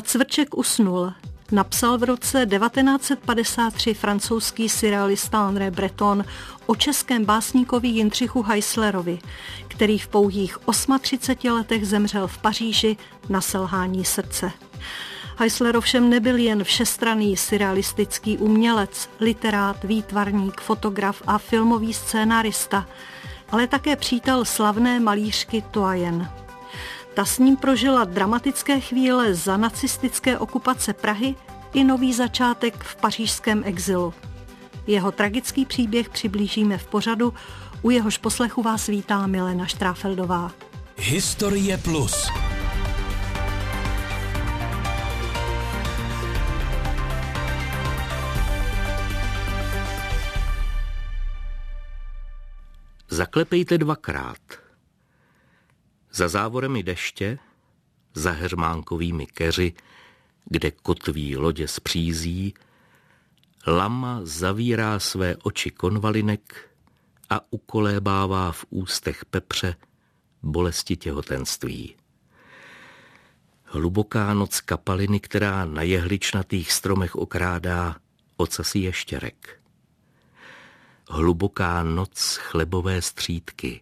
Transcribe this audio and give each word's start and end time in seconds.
A 0.00 0.02
cvrček 0.02 0.56
usnul. 0.56 1.12
Napsal 1.52 1.98
v 1.98 2.02
roce 2.02 2.46
1953 2.46 3.94
francouzský 3.94 4.68
surrealista 4.68 5.46
André 5.46 5.70
Breton 5.70 6.24
o 6.66 6.76
českém 6.76 7.24
básníkovi 7.24 7.88
Jindřichu 7.88 8.42
Heislerovi, 8.42 9.18
který 9.68 9.98
v 9.98 10.08
pouhých 10.08 10.58
38 11.00 11.54
letech 11.56 11.86
zemřel 11.86 12.26
v 12.26 12.38
Paříži 12.38 12.96
na 13.28 13.40
selhání 13.40 14.04
srdce. 14.04 14.52
Heisler 15.36 15.76
ovšem 15.76 16.10
nebyl 16.10 16.36
jen 16.36 16.64
všestraný 16.64 17.36
surrealistický 17.36 18.38
umělec, 18.38 19.10
literát, 19.20 19.84
výtvarník, 19.84 20.60
fotograf 20.60 21.22
a 21.26 21.38
filmový 21.38 21.94
scénarista, 21.94 22.86
ale 23.50 23.66
také 23.66 23.96
přítel 23.96 24.44
slavné 24.44 25.00
malířky 25.00 25.64
Toajen. 25.70 26.30
Ta 27.14 27.24
s 27.24 27.38
ním 27.38 27.56
prožila 27.56 28.04
dramatické 28.04 28.80
chvíle 28.80 29.34
za 29.34 29.56
nacistické 29.56 30.38
okupace 30.38 30.92
Prahy 30.92 31.34
i 31.72 31.84
nový 31.84 32.14
začátek 32.14 32.84
v 32.84 32.96
pařížském 32.96 33.62
exilu. 33.66 34.14
Jeho 34.86 35.12
tragický 35.12 35.64
příběh 35.64 36.08
přiblížíme 36.08 36.78
v 36.78 36.86
pořadu, 36.86 37.34
u 37.82 37.90
jehož 37.90 38.18
poslechu 38.18 38.62
vás 38.62 38.86
vítá 38.86 39.26
Milena 39.26 39.66
Štráfeldová. 39.66 40.52
Historie 40.96 41.78
plus. 41.78 42.30
Zaklepejte 53.10 53.78
dvakrát. 53.78 54.69
Za 56.12 56.28
závoremi 56.28 56.82
deště, 56.82 57.38
za 58.14 58.30
hermánkovými 58.30 59.26
keři, 59.26 59.72
kde 60.44 60.70
kotví 60.70 61.36
lodě 61.36 61.68
z 61.68 61.80
přízí, 61.80 62.54
lama 63.66 64.20
zavírá 64.22 64.98
své 64.98 65.36
oči 65.36 65.70
konvalinek 65.70 66.70
a 67.30 67.40
ukolébává 67.50 68.52
v 68.52 68.64
ústech 68.70 69.24
pepře 69.24 69.76
bolesti 70.42 70.96
těhotenství. 70.96 71.96
Hluboká 73.64 74.34
noc 74.34 74.60
kapaliny, 74.60 75.20
která 75.20 75.64
na 75.64 75.82
jehličnatých 75.82 76.72
stromech 76.72 77.16
okrádá 77.16 77.96
ocasy 78.36 78.78
ještěrek 78.78 79.60
hluboká 81.10 81.82
noc 81.82 82.36
chlebové 82.36 83.02
střídky. 83.02 83.80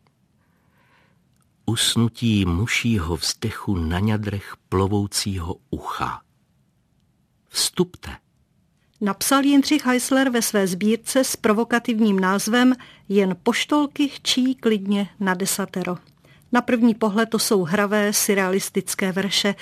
Usnutí 1.69 2.45
mušího 2.45 3.17
vzdechu 3.17 3.77
na 3.77 4.01
ňadrech 4.01 4.55
plovoucího 4.69 5.57
ucha. 5.71 6.21
Vstupte. 7.49 8.11
Napsal 9.01 9.45
Jindřich 9.45 9.87
Heisler 9.87 10.31
ve 10.31 10.43
své 10.43 10.67
sbírce 10.67 11.25
s 11.25 11.37
provokativním 11.37 12.21
názvem 12.21 12.75
Jen 13.09 13.37
poštolky 13.43 14.09
chčí 14.09 14.55
klidně 14.55 15.09
na 15.21 15.35
desatero. 15.35 15.97
Na 16.53 16.61
první 16.61 16.95
pohled 16.95 17.31
to 17.31 17.39
jsou 17.39 17.63
hravé 17.63 18.13
surrealistické 18.13 19.13
verše, 19.13 19.55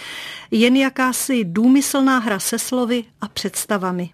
jen 0.51 0.77
jakási 0.77 1.45
důmyslná 1.45 2.19
hra 2.19 2.39
se 2.39 2.59
slovy 2.59 3.05
a 3.21 3.29
představami. 3.29 4.11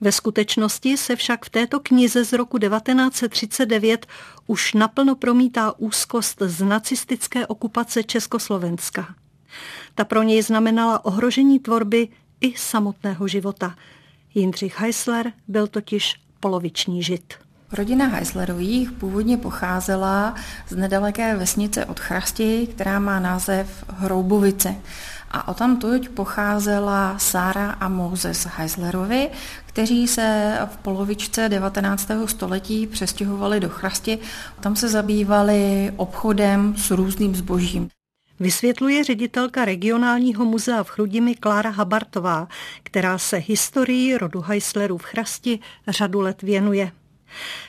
Ve 0.00 0.12
skutečnosti 0.12 0.96
se 0.96 1.16
však 1.16 1.44
v 1.44 1.50
této 1.50 1.80
knize 1.80 2.24
z 2.24 2.32
roku 2.32 2.58
1939 2.58 4.06
už 4.46 4.74
naplno 4.74 5.14
promítá 5.14 5.78
úzkost 5.78 6.42
z 6.46 6.62
nacistické 6.62 7.46
okupace 7.46 8.02
Československa. 8.02 9.14
Ta 9.94 10.04
pro 10.04 10.22
něj 10.22 10.42
znamenala 10.42 11.04
ohrožení 11.04 11.58
tvorby 11.58 12.08
i 12.40 12.56
samotného 12.56 13.28
života. 13.28 13.74
Jindřich 14.34 14.80
Heisler 14.80 15.32
byl 15.48 15.66
totiž 15.66 16.14
poloviční 16.40 17.02
žid. 17.02 17.34
Rodina 17.72 18.06
Heislerových 18.06 18.92
původně 18.92 19.36
pocházela 19.36 20.34
z 20.68 20.76
nedaleké 20.76 21.36
vesnice 21.36 21.84
od 21.84 22.00
Chrasti, 22.00 22.68
která 22.74 22.98
má 22.98 23.20
název 23.20 23.84
Hroubovice. 23.88 24.74
A 25.30 25.48
o 25.48 25.54
tamtuť 25.54 26.08
pocházela 26.08 27.18
Sára 27.18 27.70
a 27.70 27.88
Moses 27.88 28.46
Heislerovi, 28.46 29.30
kteří 29.66 30.08
se 30.08 30.58
v 30.72 30.76
polovičce 30.76 31.48
19. 31.48 32.10
století 32.26 32.86
přestěhovali 32.86 33.60
do 33.60 33.68
Chrasti. 33.68 34.18
Tam 34.60 34.76
se 34.76 34.88
zabývali 34.88 35.92
obchodem 35.96 36.74
s 36.76 36.90
různým 36.90 37.34
zbožím. 37.34 37.88
Vysvětluje 38.40 39.04
ředitelka 39.04 39.64
regionálního 39.64 40.44
muzea 40.44 40.82
v 40.82 40.90
Chrudimi 40.90 41.34
Klára 41.34 41.70
Habartová, 41.70 42.48
která 42.82 43.18
se 43.18 43.36
historii 43.36 44.18
rodu 44.18 44.40
Heislerů 44.40 44.98
v 44.98 45.04
Chrasti 45.04 45.58
řadu 45.88 46.20
let 46.20 46.42
věnuje. 46.42 46.92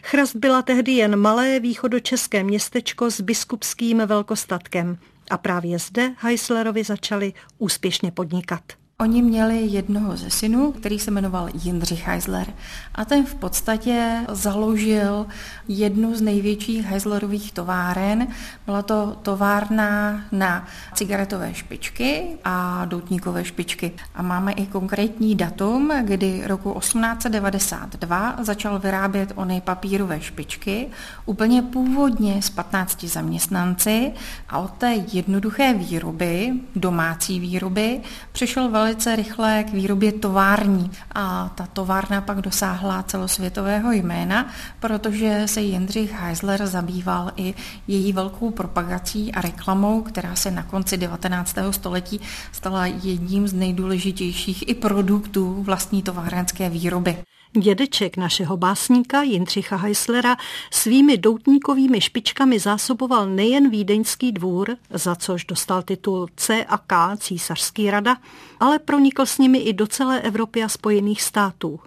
Chrast 0.04 0.36
byla 0.36 0.62
tehdy 0.62 0.92
jen 0.92 1.16
malé 1.16 1.60
východočeské 1.60 2.44
městečko 2.44 3.12
s 3.12 3.22
biskupským 3.22 4.02
velkostatkem 4.06 4.98
a 5.32 5.38
právě 5.38 5.80
zde 5.80 6.14
Heislerovi 6.18 6.84
začali 6.84 7.34
úspěšně 7.58 8.12
podnikat. 8.12 8.81
Oni 9.02 9.22
měli 9.22 9.62
jednoho 9.62 10.18
ze 10.18 10.30
synů, 10.30 10.72
který 10.72 11.00
se 11.00 11.12
jmenoval 11.12 11.50
Jindřich 11.64 12.08
Heisler 12.08 12.48
a 12.96 13.06
ten 13.06 13.26
v 13.26 13.36
podstatě 13.36 14.26
založil 14.32 15.26
jednu 15.68 16.16
z 16.16 16.22
největších 16.22 16.86
Heislerových 16.86 17.52
továren. 17.52 18.28
Byla 18.66 18.82
to 18.82 19.18
továrna 19.22 20.22
na 20.32 20.68
cigaretové 20.94 21.54
špičky 21.54 22.24
a 22.44 22.86
doutníkové 22.86 23.46
špičky. 23.46 23.92
A 24.16 24.22
máme 24.22 24.52
i 24.52 24.66
konkrétní 24.66 25.36
datum, 25.36 25.92
kdy 26.02 26.42
roku 26.46 26.80
1892 26.80 28.36
začal 28.42 28.80
vyrábět 28.80 29.32
ony 29.36 29.62
papírové 29.62 30.22
špičky, 30.22 30.88
úplně 31.26 31.62
původně 31.62 32.42
s 32.42 32.50
15 32.50 33.04
zaměstnanci 33.04 34.12
a 34.50 34.60
od 34.60 34.72
té 34.72 34.94
jednoduché 35.14 35.74
výroby, 35.74 36.54
domácí 36.76 37.40
výroby, 37.40 38.02
přešel 38.32 38.70
velice 38.70 38.91
velice 38.92 39.16
rychle 39.16 39.64
k 39.64 39.74
výrobě 39.74 40.12
tovární 40.12 40.92
a 41.16 41.52
ta 41.56 41.66
továrna 41.66 42.22
pak 42.22 42.42
dosáhla 42.42 43.04
celosvětového 43.04 43.92
jména, 43.92 44.50
protože 44.80 45.44
se 45.46 45.62
Jindřich 45.62 46.12
Heisler 46.14 46.68
zabýval 46.68 47.32
i 47.36 47.54
její 47.88 48.14
velkou 48.14 48.52
propagací 48.52 49.32
a 49.32 49.42
reklamou, 49.42 50.02
která 50.02 50.36
se 50.36 50.52
na 50.52 50.64
konci 50.64 50.98
19. 50.98 51.56
století 51.72 52.22
stala 52.52 52.86
jedním 52.86 53.48
z 53.48 53.54
nejdůležitějších 53.54 54.70
i 54.70 54.74
produktů 54.74 55.64
vlastní 55.64 56.04
továrenské 56.04 56.70
výroby. 56.70 57.18
Dědeček 57.60 58.18
našeho 58.18 58.58
básníka 58.58 59.22
Jindřicha 59.22 59.76
Heislera 59.76 60.38
svými 60.72 61.18
doutníkovými 61.18 62.02
špičkami 62.02 62.60
zásoboval 62.60 63.30
nejen 63.30 63.70
vídeňský 63.70 64.32
dvůr, 64.32 64.78
za 64.90 65.16
což 65.16 65.46
dostal 65.46 65.82
titul 65.82 66.28
C 66.36 66.66
a 66.66 66.78
K 66.78 67.18
císařský 67.18 67.92
rada, 67.92 68.18
ale 68.60 68.80
pronikl 68.80 69.26
s 69.26 69.38
nimi 69.38 69.58
i 69.58 69.74
do 69.74 69.88
celé 69.88 70.22
Evropy 70.22 70.64
a 70.64 70.70
Spojených 70.70 71.22
států. 71.22 71.80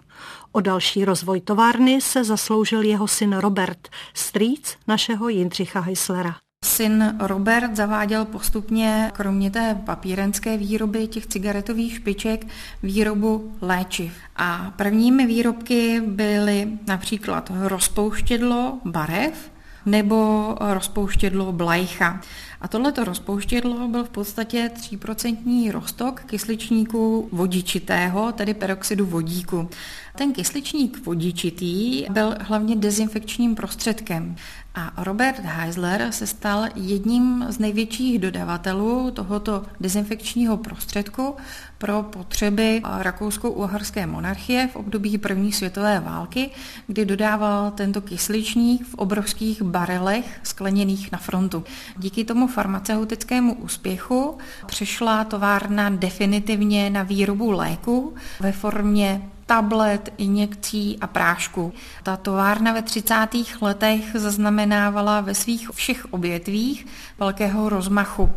O 0.51 0.61
další 0.61 1.05
rozvoj 1.05 1.41
továrny 1.41 2.01
se 2.01 2.23
zasloužil 2.23 2.81
jeho 2.81 3.07
syn 3.07 3.37
Robert, 3.37 3.89
strýc 4.13 4.77
našeho 4.87 5.29
Jindřicha 5.29 5.79
Heislera. 5.79 6.44
Syn 6.65 7.15
Robert 7.19 7.75
zaváděl 7.75 8.25
postupně, 8.25 9.11
kromě 9.13 9.51
té 9.51 9.81
papírenské 9.85 10.57
výroby 10.57 11.07
těch 11.07 11.27
cigaretových 11.27 11.95
špiček, 11.95 12.47
výrobu 12.83 13.55
léčiv. 13.61 14.13
A 14.35 14.73
prvními 14.75 15.25
výrobky 15.25 16.01
byly 16.07 16.67
například 16.87 17.51
rozpouštědlo 17.61 18.79
barev 18.85 19.51
nebo 19.85 20.47
rozpouštědlo 20.59 21.51
blajcha. 21.51 22.21
A 22.61 22.67
tohleto 22.67 23.03
rozpouštědlo 23.03 23.87
byl 23.87 24.03
v 24.03 24.09
podstatě 24.09 24.71
3% 24.75 25.71
roztok 25.71 26.21
kysličníku 26.21 27.29
vodičitého, 27.31 28.31
tedy 28.31 28.53
peroxidu 28.53 29.05
vodíku. 29.05 29.69
Ten 30.15 30.33
kysličník 30.33 31.05
vodičitý 31.05 32.05
byl 32.09 32.35
hlavně 32.41 32.75
dezinfekčním 32.75 33.55
prostředkem. 33.55 34.35
A 34.77 35.03
Robert 35.03 35.39
Heisler 35.39 36.07
se 36.11 36.27
stal 36.27 36.65
jedním 36.75 37.45
z 37.49 37.59
největších 37.59 38.19
dodavatelů 38.19 39.11
tohoto 39.11 39.63
dezinfekčního 39.79 40.57
prostředku 40.57 41.35
pro 41.77 42.03
potřeby 42.03 42.81
rakousko-uherské 42.83 44.07
monarchie 44.07 44.67
v 44.67 44.75
období 44.75 45.17
první 45.17 45.51
světové 45.51 45.99
války, 45.99 46.49
kdy 46.87 47.05
dodával 47.05 47.71
tento 47.71 48.01
kysličník 48.01 48.87
v 48.87 48.95
obrovských 48.95 49.61
barelech 49.61 50.39
skleněných 50.43 51.11
na 51.11 51.17
frontu. 51.17 51.63
Díky 51.97 52.23
tomu 52.23 52.47
farmaceutickému 52.47 53.53
úspěchu 53.53 54.37
přešla 54.65 55.23
továrna 55.23 55.89
definitivně 55.89 56.89
na 56.89 57.03
výrobu 57.03 57.51
léku 57.51 58.15
ve 58.39 58.51
formě 58.51 59.21
tablet, 59.45 60.13
injekcí 60.17 60.97
a 61.01 61.07
prášku. 61.07 61.73
Ta 62.03 62.17
továrna 62.17 62.73
ve 62.73 62.81
30. 62.81 63.27
letech 63.61 64.03
zaznamenávala 64.13 65.21
ve 65.21 65.35
svých 65.35 65.69
všech 65.73 66.13
obětvích 66.13 66.85
velkého 67.19 67.69
rozmachu. 67.69 68.29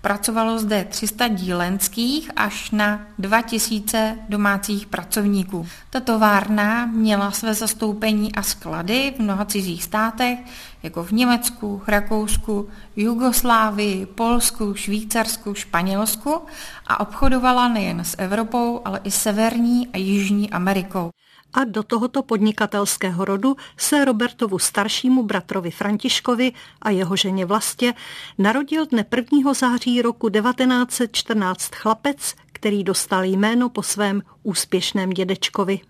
Pracovalo 0.00 0.58
zde 0.58 0.84
300 0.84 1.28
dílenských 1.28 2.30
až 2.36 2.70
na 2.70 3.06
2000 3.18 4.18
domácích 4.28 4.86
pracovníků. 4.86 5.66
Ta 5.90 6.00
továrna 6.00 6.86
měla 6.86 7.30
své 7.30 7.54
zastoupení 7.54 8.34
a 8.34 8.42
sklady 8.42 9.14
v 9.16 9.22
mnoha 9.22 9.44
cizích 9.44 9.84
státech, 9.84 10.38
jako 10.82 11.04
v 11.04 11.12
Německu, 11.12 11.82
Rakousku, 11.86 12.68
Jugoslávii, 12.96 14.06
Polsku, 14.06 14.74
Švýcarsku, 14.74 15.54
Španělsku 15.54 16.40
a 16.86 17.00
obchodovala 17.00 17.68
nejen 17.68 18.00
s 18.00 18.16
Evropou, 18.18 18.80
ale 18.84 19.00
i 19.04 19.10
Severní 19.10 19.88
a 19.88 19.98
Jižní 19.98 20.50
Amerikou 20.50 21.10
a 21.52 21.64
do 21.64 21.82
tohoto 21.82 22.22
podnikatelského 22.22 23.24
rodu 23.24 23.56
se 23.76 24.04
Robertovu 24.04 24.58
staršímu 24.58 25.22
bratrovi 25.22 25.70
Františkovi 25.70 26.52
a 26.82 26.90
jeho 26.90 27.16
ženě 27.16 27.46
Vlastě 27.46 27.94
narodil 28.38 28.86
dne 28.86 29.04
1. 29.16 29.54
září 29.54 30.02
roku 30.02 30.28
1914 30.28 31.74
chlapec, 31.74 32.34
který 32.52 32.84
dostal 32.84 33.24
jméno 33.24 33.68
po 33.68 33.82
svém 33.82 34.22
úspěšném 34.42 35.10
dědečkovi. 35.10 35.80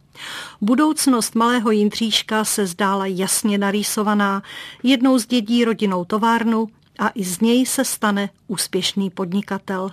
Budoucnost 0.61 1.35
malého 1.35 1.71
Jindříška 1.71 2.45
se 2.45 2.67
zdála 2.67 3.07
jasně 3.07 3.59
narýsovaná. 3.59 4.43
Jednou 4.83 5.19
z 5.19 5.27
dědí 5.27 5.65
rodinou 5.65 6.05
továrnu 6.05 6.69
a 6.99 7.09
i 7.15 7.25
z 7.25 7.41
něj 7.41 7.67
se 7.67 7.85
stane 7.85 8.29
úspěšný 8.49 9.11
podnikatel. 9.11 9.91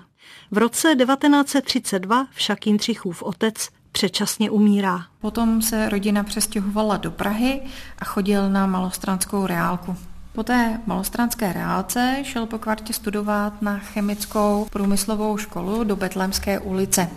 V 0.52 0.58
roce 0.58 0.96
1932 0.96 2.28
však 2.32 2.68
Jindřichův 2.68 3.24
otec 3.24 3.70
předčasně 3.92 4.50
umírá. 4.50 5.06
Potom 5.20 5.62
se 5.62 5.90
rodina 5.90 6.24
přestěhovala 6.24 6.98
do 6.98 7.12
Prahy 7.12 7.62
a 8.00 8.06
chodil 8.06 8.50
na 8.50 8.68
malostranskou 8.68 9.46
reálku. 9.46 9.96
Po 10.34 10.44
té 10.44 10.80
malostranské 10.86 11.54
reálce 11.54 12.18
šel 12.24 12.46
po 12.46 12.60
kvartě 12.60 12.94
studovat 12.94 13.62
na 13.62 13.78
chemickou 13.78 14.68
průmyslovou 14.70 15.38
školu 15.38 15.84
do 15.84 15.96
Betlemské 15.96 16.60
ulice. 16.60 17.10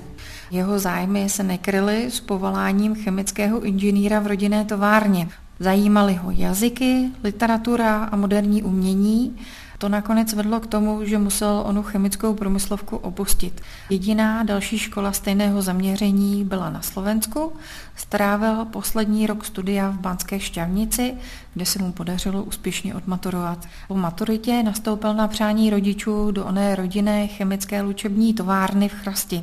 Jeho 0.50 0.78
zájmy 0.78 1.28
se 1.28 1.42
nekryly 1.42 2.10
s 2.10 2.20
povoláním 2.20 2.94
chemického 2.94 3.60
inženýra 3.60 4.20
v 4.20 4.26
rodinné 4.26 4.64
továrně. 4.64 5.28
Zajímaly 5.60 6.14
ho 6.14 6.30
jazyky, 6.30 7.10
literatura 7.24 8.04
a 8.04 8.16
moderní 8.16 8.62
umění 8.62 9.36
to 9.80 9.88
nakonec 9.88 10.32
vedlo 10.32 10.60
k 10.60 10.66
tomu, 10.66 11.04
že 11.04 11.18
musel 11.18 11.62
onu 11.66 11.82
chemickou 11.82 12.34
průmyslovku 12.34 12.96
opustit. 12.96 13.60
Jediná 13.90 14.42
další 14.42 14.78
škola 14.78 15.12
stejného 15.12 15.62
zaměření 15.62 16.44
byla 16.44 16.70
na 16.70 16.82
Slovensku. 16.82 17.52
Strávil 17.96 18.64
poslední 18.64 19.26
rok 19.26 19.44
studia 19.44 19.90
v 19.90 19.98
Banské 20.00 20.40
šťavnici, 20.40 21.14
kde 21.54 21.66
se 21.66 21.78
mu 21.82 21.92
podařilo 21.92 22.42
úspěšně 22.42 22.94
odmaturovat. 22.94 23.66
Po 23.88 23.94
maturitě 23.94 24.62
nastoupil 24.62 25.14
na 25.14 25.28
přání 25.28 25.70
rodičů 25.70 26.30
do 26.30 26.44
oné 26.44 26.76
rodinné 26.76 27.26
chemické 27.26 27.82
lučební 27.82 28.34
továrny 28.34 28.88
v 28.88 28.94
Chrasti 28.94 29.42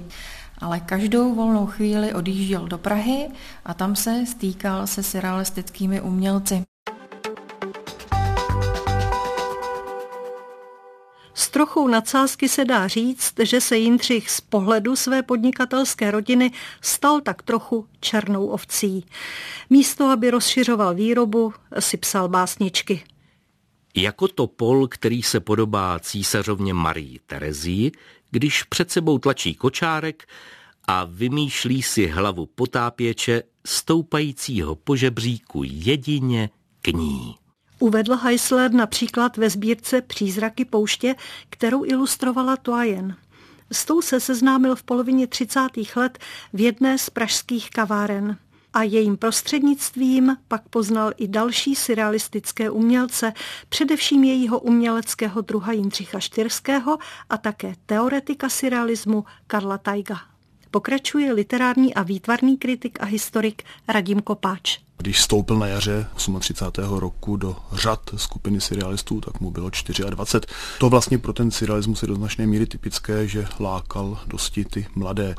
ale 0.57 0.79
každou 0.79 1.35
volnou 1.35 1.65
chvíli 1.65 2.13
odjížděl 2.13 2.67
do 2.67 2.77
Prahy 2.77 3.29
a 3.65 3.73
tam 3.73 3.95
se 3.95 4.25
stýkal 4.25 4.87
se 4.87 5.03
surrealistickými 5.03 6.01
umělci. 6.01 6.63
S 11.33 11.49
trochou 11.49 11.87
nadsázky 11.87 12.49
se 12.49 12.65
dá 12.65 12.87
říct, 12.87 13.33
že 13.43 13.61
se 13.61 13.77
Jindřich 13.77 14.29
z 14.29 14.41
pohledu 14.41 14.95
své 14.95 15.23
podnikatelské 15.23 16.11
rodiny 16.11 16.51
stal 16.81 17.21
tak 17.21 17.41
trochu 17.41 17.87
černou 17.99 18.47
ovcí. 18.47 19.05
Místo, 19.69 20.05
aby 20.05 20.31
rozšiřoval 20.31 20.95
výrobu, 20.95 21.53
si 21.79 21.97
psal 21.97 22.29
básničky. 22.29 23.03
Jako 23.95 24.27
topol, 24.27 24.87
který 24.87 25.23
se 25.23 25.39
podobá 25.39 25.99
císařovně 25.99 26.73
Marii 26.73 27.19
Terezii, 27.25 27.91
když 28.31 28.63
před 28.63 28.91
sebou 28.91 29.17
tlačí 29.17 29.55
kočárek 29.55 30.27
a 30.87 31.03
vymýšlí 31.03 31.81
si 31.81 32.07
hlavu 32.07 32.45
potápěče 32.45 33.43
stoupajícího 33.67 34.75
po 34.75 34.95
žebříku 34.95 35.61
jedině 35.65 36.49
k 36.81 36.87
ní. 36.87 37.35
Uvedl 37.79 38.15
Heisler 38.15 38.73
například 38.73 39.37
ve 39.37 39.49
sbírce 39.49 40.01
Přízraky 40.01 40.65
pouště, 40.65 41.15
kterou 41.49 41.85
ilustrovala 41.85 42.57
Toajen. 42.57 43.15
S 43.71 43.85
tou 43.85 44.01
se 44.01 44.19
seznámil 44.19 44.75
v 44.75 44.83
polovině 44.83 45.27
30. 45.27 45.59
let 45.95 46.17
v 46.53 46.61
jedné 46.61 46.97
z 46.97 47.09
pražských 47.09 47.69
kaváren 47.69 48.37
a 48.77 48.83
jejím 48.83 49.17
prostřednictvím 49.17 50.37
pak 50.47 50.69
poznal 50.69 51.11
i 51.17 51.27
další 51.27 51.75
surrealistické 51.75 52.69
umělce, 52.69 53.33
především 53.69 54.23
jejího 54.23 54.59
uměleckého 54.59 55.41
druha 55.41 55.71
Jindřicha 55.71 56.19
Štyrského 56.19 56.97
a 57.29 57.37
také 57.37 57.73
teoretika 57.85 58.49
surrealismu 58.49 59.25
Karla 59.47 59.77
Tajga. 59.77 60.17
Pokračuje 60.71 61.33
literární 61.33 61.93
a 61.93 62.03
výtvarný 62.03 62.57
kritik 62.57 62.97
a 63.01 63.05
historik 63.05 63.63
Radim 63.87 64.21
Kopáč. 64.21 64.86
Když 64.99 65.21
stoupil 65.21 65.59
na 65.59 65.67
jaře 65.67 66.07
38. 66.39 66.95
roku 66.95 67.37
do 67.37 67.55
řad 67.71 67.99
skupiny 68.15 68.61
surrealistů, 68.61 69.21
tak 69.21 69.39
mu 69.39 69.51
bylo 69.51 69.69
24. 69.69 70.03
To 70.79 70.89
vlastně 70.89 71.17
pro 71.17 71.33
ten 71.33 71.51
surrealismus 71.51 72.01
je 72.01 72.07
do 72.07 72.15
značné 72.15 72.47
míry 72.47 72.65
typické, 72.65 73.27
že 73.27 73.47
lákal 73.59 74.19
dosti 74.27 74.65
ty 74.65 74.87
mladé. 74.95 75.35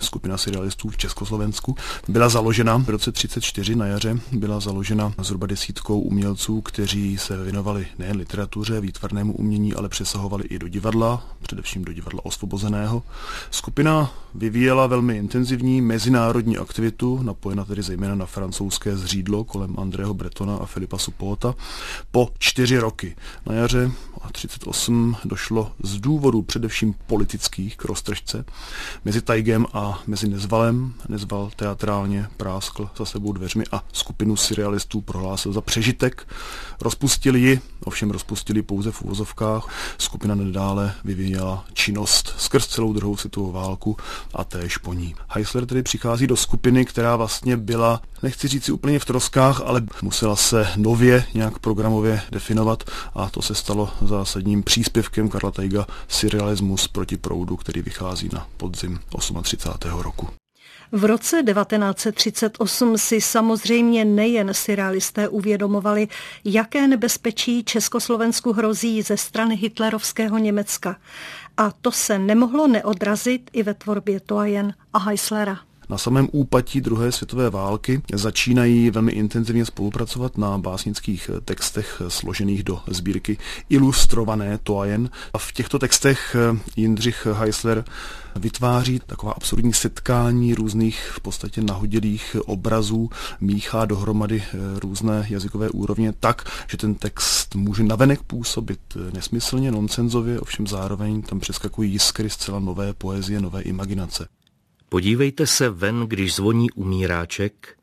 Skupina 0.00 0.38
surrealistů 0.38 0.88
v 0.88 0.96
Československu 0.96 1.76
byla 2.08 2.28
založena 2.28 2.76
v 2.76 2.88
roce 2.88 3.12
34 3.12 3.74
na 3.74 3.86
jaře, 3.86 4.18
byla 4.32 4.60
založena 4.60 5.12
zhruba 5.18 5.46
desítkou 5.46 6.00
umělců, 6.00 6.60
kteří 6.60 7.18
se 7.18 7.44
věnovali 7.44 7.86
nejen 7.98 8.16
literatuře, 8.16 8.80
výtvarnému 8.80 9.32
umění, 9.32 9.74
ale 9.74 9.88
přesahovali 9.88 10.44
i 10.44 10.58
do 10.58 10.68
divadla, 10.68 11.26
především 11.42 11.84
do 11.84 11.92
divadla 11.92 12.24
osvobozeného. 12.24 13.02
Skupina 13.50 14.12
vyvíjela 14.34 14.86
velmi 14.86 15.16
intenzivní 15.16 15.80
mezinárodní 15.80 16.58
aktivitu, 16.58 17.22
napojena 17.22 17.64
tedy 17.64 17.82
zejména 17.82 18.14
na 18.14 18.26
francouzské 18.26 18.99
zřídlo 19.00 19.44
kolem 19.44 19.74
Andreho 19.78 20.14
Bretona 20.14 20.56
a 20.56 20.66
Filipa 20.66 20.98
Supota 20.98 21.54
po 22.10 22.28
čtyři 22.38 22.78
roky. 22.78 23.16
Na 23.46 23.54
jaře 23.54 23.90
38 24.32 25.16
došlo 25.24 25.72
z 25.82 26.00
důvodu 26.00 26.42
především 26.42 26.94
politických 27.06 27.76
k 27.76 27.84
roztržce 27.84 28.44
mezi 29.04 29.20
Tajgem 29.20 29.66
a 29.72 30.02
mezi 30.06 30.28
Nezvalem. 30.28 30.94
Nezval 31.08 31.50
teatrálně 31.56 32.26
práskl 32.36 32.90
za 32.96 33.04
sebou 33.04 33.32
dveřmi 33.32 33.64
a 33.72 33.84
skupinu 33.92 34.36
surrealistů 34.36 35.00
prohlásil 35.00 35.52
za 35.52 35.60
přežitek. 35.60 36.28
Rozpustili 36.80 37.40
ji, 37.40 37.60
ovšem 37.84 38.10
rozpustili 38.10 38.62
pouze 38.62 38.90
v 38.90 39.02
úvozovkách. 39.02 39.68
Skupina 39.98 40.34
nedále 40.34 40.94
vyvíjela 41.04 41.64
činnost 41.72 42.34
skrz 42.38 42.66
celou 42.66 42.92
druhou 42.92 43.16
světovou 43.16 43.52
válku 43.52 43.96
a 44.34 44.44
též 44.44 44.76
po 44.76 44.94
ní. 44.94 45.14
Heisler 45.28 45.66
tedy 45.66 45.82
přichází 45.82 46.26
do 46.26 46.36
skupiny, 46.36 46.84
která 46.84 47.16
vlastně 47.16 47.56
byla, 47.56 48.02
nechci 48.22 48.48
říct 48.48 48.64
si 48.64 48.72
úplně 48.90 48.98
v 48.98 49.04
troskách, 49.04 49.60
ale 49.64 49.82
musela 50.02 50.36
se 50.36 50.66
nově 50.76 51.24
nějak 51.34 51.58
programově 51.58 52.22
definovat 52.30 52.84
a 53.14 53.30
to 53.30 53.42
se 53.42 53.54
stalo 53.54 53.90
zásadním 54.02 54.62
příspěvkem 54.62 55.28
Karla 55.28 55.50
Tajga 55.50 55.86
Surrealismus 56.08 56.88
proti 56.88 57.16
proudu, 57.16 57.56
který 57.56 57.82
vychází 57.82 58.30
na 58.32 58.46
podzim 58.56 59.00
38. 59.42 59.98
roku. 59.98 60.28
V 60.92 61.04
roce 61.04 61.42
1938 61.42 62.98
si 62.98 63.20
samozřejmě 63.20 64.04
nejen 64.04 64.54
surrealisté 64.54 65.28
uvědomovali, 65.28 66.08
jaké 66.44 66.88
nebezpečí 66.88 67.64
Československu 67.64 68.52
hrozí 68.52 69.02
ze 69.02 69.16
strany 69.16 69.56
hitlerovského 69.56 70.38
Německa. 70.38 70.96
A 71.56 71.70
to 71.70 71.92
se 71.92 72.18
nemohlo 72.18 72.66
neodrazit 72.66 73.50
i 73.52 73.62
ve 73.62 73.74
tvorbě 73.74 74.20
Toajen 74.20 74.74
a 74.92 74.98
Heislera. 74.98 75.69
Na 75.90 75.98
samém 75.98 76.28
úpatí 76.32 76.80
druhé 76.80 77.12
světové 77.12 77.50
války 77.50 78.02
začínají 78.14 78.90
velmi 78.90 79.12
intenzivně 79.12 79.64
spolupracovat 79.64 80.38
na 80.38 80.58
básnických 80.58 81.30
textech 81.44 82.02
složených 82.08 82.62
do 82.62 82.80
sbírky 82.86 83.38
Ilustrované 83.68 84.58
Toajen. 84.58 85.10
A 85.32 85.38
v 85.38 85.52
těchto 85.52 85.78
textech 85.78 86.36
Jindřich 86.76 87.26
Heisler 87.26 87.84
vytváří 88.36 89.00
taková 89.06 89.32
absurdní 89.32 89.72
setkání 89.72 90.54
různých 90.54 91.10
v 91.14 91.20
podstatě 91.20 91.62
nahodilých 91.62 92.36
obrazů, 92.46 93.10
míchá 93.40 93.84
dohromady 93.84 94.42
různé 94.76 95.26
jazykové 95.30 95.70
úrovně 95.70 96.12
tak, 96.20 96.50
že 96.68 96.76
ten 96.76 96.94
text 96.94 97.54
může 97.54 97.82
navenek 97.82 98.22
působit 98.22 98.80
nesmyslně, 99.12 99.70
nonsenzově, 99.70 100.40
ovšem 100.40 100.66
zároveň 100.66 101.22
tam 101.22 101.40
přeskakují 101.40 101.92
jiskry 101.92 102.30
zcela 102.30 102.58
nové 102.58 102.92
poezie, 102.92 103.40
nové 103.40 103.62
imaginace. 103.62 104.28
Podívejte 104.90 105.46
se 105.46 105.70
ven, 105.70 106.00
když 106.06 106.34
zvoní 106.34 106.70
umíráček, 106.70 107.78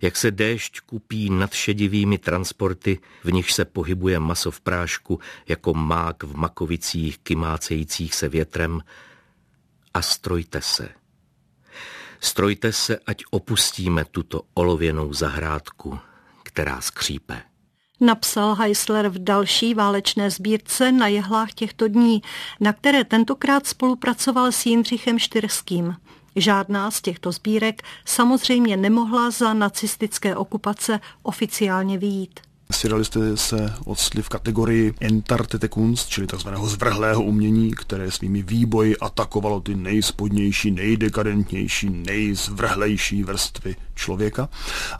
jak 0.00 0.16
se 0.16 0.30
déšť 0.30 0.80
kupí 0.80 1.30
nad 1.30 1.52
šedivými 1.52 2.18
transporty, 2.18 2.98
v 3.24 3.32
nich 3.32 3.52
se 3.52 3.64
pohybuje 3.64 4.18
maso 4.18 4.50
v 4.50 4.60
prášku 4.60 5.20
jako 5.48 5.74
mák 5.74 6.22
v 6.22 6.36
makovicích 6.36 7.18
kymácejících 7.18 8.14
se 8.14 8.28
větrem 8.28 8.80
a 9.94 10.02
strojte 10.02 10.60
se. 10.60 10.88
Strojte 12.20 12.72
se, 12.72 12.98
ať 13.06 13.22
opustíme 13.30 14.04
tuto 14.04 14.42
olověnou 14.54 15.12
zahrádku, 15.12 15.98
která 16.42 16.80
skřípe. 16.80 17.42
Napsal 18.00 18.54
Heisler 18.54 19.08
v 19.08 19.18
další 19.18 19.74
válečné 19.74 20.30
sbírce 20.30 20.92
na 20.92 21.06
jehlách 21.06 21.52
těchto 21.52 21.88
dní, 21.88 22.22
na 22.60 22.72
které 22.72 23.04
tentokrát 23.04 23.66
spolupracoval 23.66 24.52
s 24.52 24.66
Jindřichem 24.66 25.18
Štyrským. 25.18 25.96
Žádná 26.40 26.90
z 26.90 27.00
těchto 27.02 27.32
sbírek 27.32 27.82
samozřejmě 28.04 28.76
nemohla 28.76 29.30
za 29.30 29.54
nacistické 29.54 30.36
okupace 30.36 31.00
oficiálně 31.22 31.98
vyjít. 31.98 32.40
Surrealisté 32.72 33.36
se 33.36 33.74
odstli 33.84 34.22
v 34.22 34.28
kategorii 34.28 34.94
Entartete 35.00 35.68
Kunst, 35.68 36.08
čili 36.08 36.26
tzv. 36.26 36.48
zvrhlého 36.64 37.22
umění, 37.22 37.70
které 37.70 38.10
svými 38.10 38.42
výboji 38.42 38.96
atakovalo 38.96 39.60
ty 39.60 39.74
nejspodnější, 39.74 40.70
nejdekadentnější, 40.70 41.90
nejzvrhlejší 41.90 43.24
vrstvy 43.24 43.76
člověka. 43.94 44.48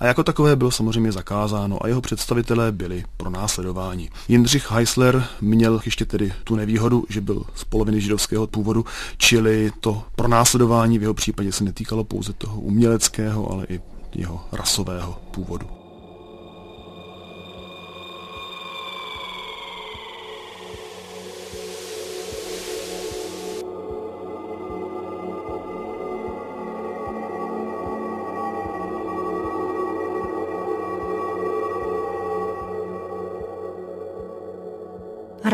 A 0.01 0.07
jako 0.07 0.25
takové 0.25 0.57
bylo 0.57 0.71
samozřejmě 0.71 1.13
zakázáno 1.13 1.85
a 1.85 1.89
jeho 1.89 2.01
představitelé 2.01 2.73
byli 2.73 3.05
pro 3.17 3.31
následování. 3.31 4.11
Jindřich 4.29 4.71
Heisler 4.71 5.27
měl 5.41 5.81
ještě 5.85 6.05
tedy 6.05 6.33
tu 6.45 6.57
nevýhodu, 6.57 7.05
že 7.09 7.21
byl 7.21 7.45
z 7.55 7.65
poloviny 7.65 8.01
židovského 8.01 8.47
původu, 8.47 8.85
čili 9.17 9.73
to 9.81 10.03
pronásledování 10.17 10.99
v 10.99 11.03
jeho 11.03 11.15
případě 11.15 11.53
se 11.53 11.65
netýkalo 11.65 12.05
pouze 12.05 12.33
toho 12.33 12.61
uměleckého, 12.61 13.53
ale 13.53 13.67
i 13.69 13.81
jeho 14.15 14.45
rasového 14.53 15.21
původu. 15.31 15.78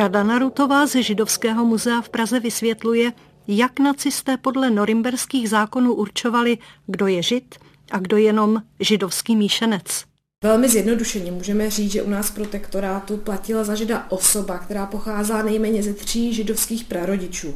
Rada 0.05 0.23
Narutová 0.23 0.87
ze 0.87 1.03
Židovského 1.03 1.65
muzea 1.65 2.01
v 2.01 2.09
Praze 2.09 2.41
vysvětluje, 2.41 3.13
jak 3.49 3.81
nacisté 3.81 4.37
podle 4.37 4.71
norimberských 4.71 5.49
zákonů 5.49 5.95
určovali, 5.95 6.59
kdo 6.87 7.07
je 7.07 7.23
žid 7.23 7.55
a 7.91 7.99
kdo 7.99 8.17
jenom 8.17 8.63
židovský 8.81 9.37
míšenec. 9.37 10.05
Velmi 10.43 10.69
zjednodušeně 10.69 11.33
můžeme 11.33 11.71
říct, 11.71 11.93
že 11.93 12.03
u 12.03 12.11
nás 12.11 12.31
protektorátu 12.31 13.17
platila 13.17 13.65
za 13.65 13.75
žida 13.75 14.07
osoba, 14.09 14.59
která 14.59 14.87
pocházela 14.87 15.43
nejméně 15.43 15.83
ze 15.83 15.95
tří 15.95 16.35
židovských 16.35 16.85
prarodičů. 16.85 17.55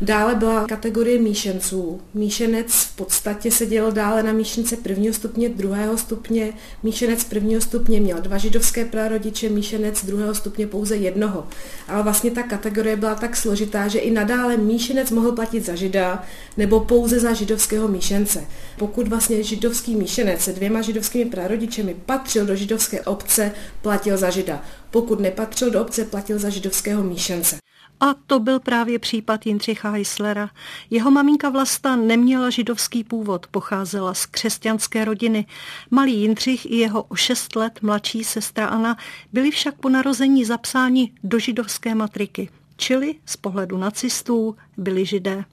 Dále 0.00 0.34
byla 0.34 0.64
kategorie 0.64 1.18
míšenců. 1.18 2.00
Míšenec 2.14 2.72
v 2.72 2.96
podstatě 2.96 3.50
se 3.50 3.66
dělal 3.66 3.92
dále 3.92 4.22
na 4.22 4.32
míšence 4.32 4.76
prvního 4.76 5.14
stupně, 5.14 5.48
druhého 5.48 5.98
stupně. 5.98 6.52
Míšenec 6.82 7.24
prvního 7.24 7.60
stupně 7.60 8.00
měl 8.00 8.20
dva 8.20 8.38
židovské 8.38 8.84
prarodiče, 8.84 9.48
míšenec 9.48 10.04
druhého 10.04 10.34
stupně 10.34 10.66
pouze 10.66 10.96
jednoho. 10.96 11.46
Ale 11.88 12.02
vlastně 12.02 12.30
ta 12.30 12.42
kategorie 12.42 12.96
byla 12.96 13.14
tak 13.14 13.36
složitá, 13.36 13.88
že 13.88 13.98
i 13.98 14.10
nadále 14.10 14.56
míšenec 14.56 15.10
mohl 15.10 15.32
platit 15.32 15.66
za 15.66 15.74
žida 15.74 16.24
nebo 16.56 16.80
pouze 16.80 17.20
za 17.20 17.32
židovského 17.32 17.88
míšence. 17.88 18.44
Pokud 18.78 19.08
vlastně 19.08 19.42
židovský 19.42 19.96
míšenec 19.96 20.40
se 20.40 20.52
dvěma 20.52 20.82
židovskými 20.82 21.30
prarodičemi 21.30 21.96
patřil 22.06 22.46
do 22.46 22.56
židovské 22.56 23.00
obce, 23.00 23.52
platil 23.82 24.16
za 24.16 24.30
žida. 24.30 24.62
Pokud 24.90 25.20
nepatřil 25.20 25.70
do 25.70 25.82
obce, 25.82 26.04
platil 26.04 26.38
za 26.38 26.48
židovského 26.48 27.02
míšence. 27.02 27.63
A 28.00 28.14
to 28.26 28.40
byl 28.40 28.60
právě 28.60 28.98
případ 28.98 29.46
Jindřicha 29.46 29.90
Heislera. 29.90 30.50
Jeho 30.90 31.10
maminka 31.10 31.48
Vlasta 31.48 31.96
neměla 31.96 32.50
židovský 32.50 33.04
původ, 33.04 33.46
pocházela 33.46 34.14
z 34.14 34.26
křesťanské 34.26 35.04
rodiny. 35.04 35.46
Malý 35.90 36.20
Jindřich 36.20 36.70
i 36.70 36.76
jeho 36.76 37.02
o 37.02 37.14
šest 37.14 37.56
let 37.56 37.78
mladší 37.82 38.24
sestra 38.24 38.66
Anna 38.66 38.96
byli 39.32 39.50
však 39.50 39.74
po 39.74 39.88
narození 39.88 40.44
zapsáni 40.44 41.12
do 41.24 41.38
židovské 41.38 41.94
matriky, 41.94 42.48
čili 42.76 43.14
z 43.26 43.36
pohledu 43.36 43.78
nacistů 43.78 44.56
byli 44.76 45.06
židé. 45.06 45.44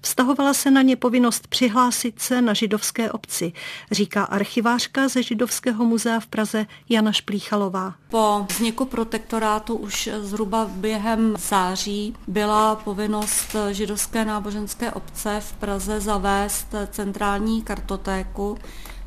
Vztahovala 0.00 0.54
se 0.54 0.70
na 0.70 0.82
ně 0.82 0.96
povinnost 0.96 1.46
přihlásit 1.46 2.20
se 2.20 2.42
na 2.42 2.54
židovské 2.54 3.10
obci, 3.10 3.52
říká 3.90 4.24
archivářka 4.24 5.08
ze 5.08 5.22
Židovského 5.22 5.84
muzea 5.84 6.20
v 6.20 6.26
Praze 6.26 6.66
Jana 6.88 7.12
Šplíchalová. 7.12 7.94
Po 8.10 8.46
vzniku 8.48 8.84
protektorátu 8.84 9.76
už 9.76 10.08
zhruba 10.20 10.70
během 10.74 11.34
září 11.38 12.14
byla 12.26 12.76
povinnost 12.76 13.56
židovské 13.70 14.24
náboženské 14.24 14.92
obce 14.92 15.40
v 15.40 15.52
Praze 15.52 16.00
zavést 16.00 16.66
centrální 16.90 17.62
kartotéku, 17.62 18.58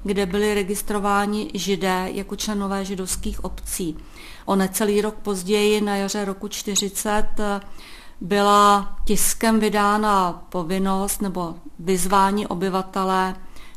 kde 0.03 0.25
byli 0.25 0.53
registrováni 0.53 1.51
židé 1.53 2.07
jako 2.11 2.35
členové 2.35 2.85
židovských 2.85 3.43
obcí. 3.43 3.97
O 4.45 4.55
necelý 4.55 5.01
rok 5.01 5.15
později, 5.15 5.81
na 5.81 5.95
jaře 5.95 6.25
roku 6.25 6.47
40, 6.47 7.25
byla 8.21 8.95
tiskem 9.05 9.59
vydána 9.59 10.43
povinnost 10.49 11.21
nebo 11.21 11.55
vyzvání 11.79 12.47
obyvatele 12.47 13.35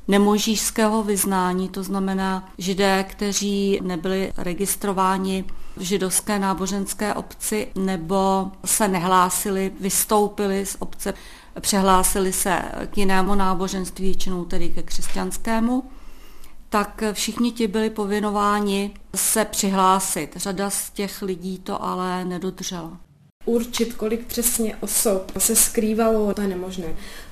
nemožířského 0.08 1.02
vyznání, 1.02 1.68
to 1.68 1.82
znamená 1.82 2.48
židé, 2.58 3.04
kteří 3.04 3.80
nebyli 3.82 4.32
registrováni 4.36 5.44
v 5.76 5.80
židovské 5.80 6.38
náboženské 6.38 7.14
obci 7.14 7.68
nebo 7.74 8.50
se 8.64 8.88
nehlásili, 8.88 9.72
vystoupili 9.80 10.66
z 10.66 10.76
obce, 10.78 11.14
přehlásili 11.60 12.32
se 12.32 12.62
k 12.90 12.98
jinému 12.98 13.34
náboženství, 13.34 14.04
většinou 14.04 14.44
tedy 14.44 14.68
ke 14.68 14.82
křesťanskému, 14.82 15.84
tak 16.68 17.02
všichni 17.12 17.52
ti 17.52 17.68
byli 17.68 17.90
povinováni 17.90 18.94
se 19.14 19.44
přihlásit. 19.44 20.36
Řada 20.36 20.70
z 20.70 20.90
těch 20.90 21.22
lidí 21.22 21.58
to 21.58 21.84
ale 21.84 22.24
nedodržela. 22.24 22.98
Určit, 23.44 23.94
kolik 23.94 24.26
přesně 24.26 24.76
osob 24.80 25.32
se 25.38 25.56
skrývalo, 25.56 26.34
to 26.34 26.42
je 26.42 26.48
nemožné. 26.48 26.86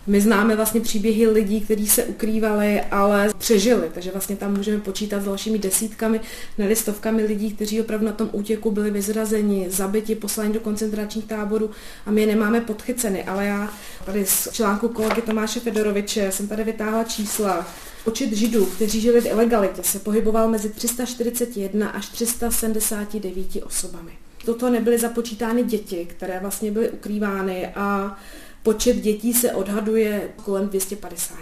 My 0.07 0.21
známe 0.21 0.57
vlastně 0.57 0.81
příběhy 0.81 1.29
lidí, 1.29 1.61
kteří 1.61 1.89
se 1.89 2.05
ukrývali, 2.05 2.81
ale 2.81 3.31
přežili, 3.39 3.91
takže 3.95 4.11
vlastně 4.11 4.37
tam 4.37 4.57
můžeme 4.57 4.81
počítat 4.81 5.23
s 5.23 5.25
dalšími 5.25 5.59
desítkami, 5.59 6.21
ne 6.59 6.77
stovkami 6.77 7.25
lidí, 7.25 7.53
kteří 7.53 7.81
opravdu 7.81 8.07
na 8.07 8.13
tom 8.13 8.29
útěku 8.33 8.71
byli 8.71 8.91
vyzrazeni, 8.91 9.71
zabiti, 9.71 10.15
posláni 10.15 10.53
do 10.53 10.61
koncentračních 10.61 11.25
táborů 11.25 11.71
a 12.07 12.11
my 12.11 12.21
je 12.21 12.27
nemáme 12.27 12.61
podchyceny, 12.61 13.25
ale 13.25 13.47
já 13.47 13.73
tady 14.05 14.27
z 14.27 14.49
článku 14.53 14.89
kolegy 14.89 15.23
Tomáše 15.23 15.61
Fedoroviče 15.61 16.33
jsem 16.33 16.49
tady 16.49 16.65
vytáhla 16.65 17.05
čísla, 17.05 17.67
Počet 18.05 18.33
židů, 18.33 18.67
kteří 18.67 19.01
žili 19.01 19.21
v 19.21 19.27
ilegalitě, 19.27 19.83
se 19.83 19.99
pohyboval 19.99 20.49
mezi 20.49 20.71
341 20.71 21.89
až 21.89 22.09
379 22.09 23.47
osobami 23.65 24.20
toto 24.45 24.71
nebyly 24.71 24.99
započítány 24.99 25.65
děti, 25.65 26.07
které 26.07 26.41
vlastně 26.41 26.71
byly 26.71 26.91
ukrývány 26.91 27.67
a 27.67 28.17
počet 28.63 28.97
dětí 28.97 29.35
se 29.35 29.53
odhaduje 29.53 30.33
kolem 30.45 30.69
250. 30.69 31.37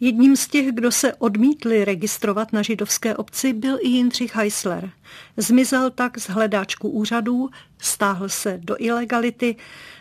Jedním 0.00 0.36
z 0.36 0.48
těch, 0.48 0.72
kdo 0.72 0.92
se 0.92 1.14
odmítli 1.14 1.84
registrovat 1.84 2.52
na 2.52 2.62
židovské 2.62 3.16
obci, 3.16 3.52
byl 3.52 3.78
i 3.80 3.88
Jindřich 3.88 4.36
Heisler. 4.36 4.90
Zmizel 5.36 5.90
tak 5.90 6.18
z 6.18 6.28
hledáčku 6.28 6.88
úřadů, 6.88 7.50
stáhl 7.78 8.28
se 8.28 8.60
do 8.62 8.76
ilegality, 8.78 9.56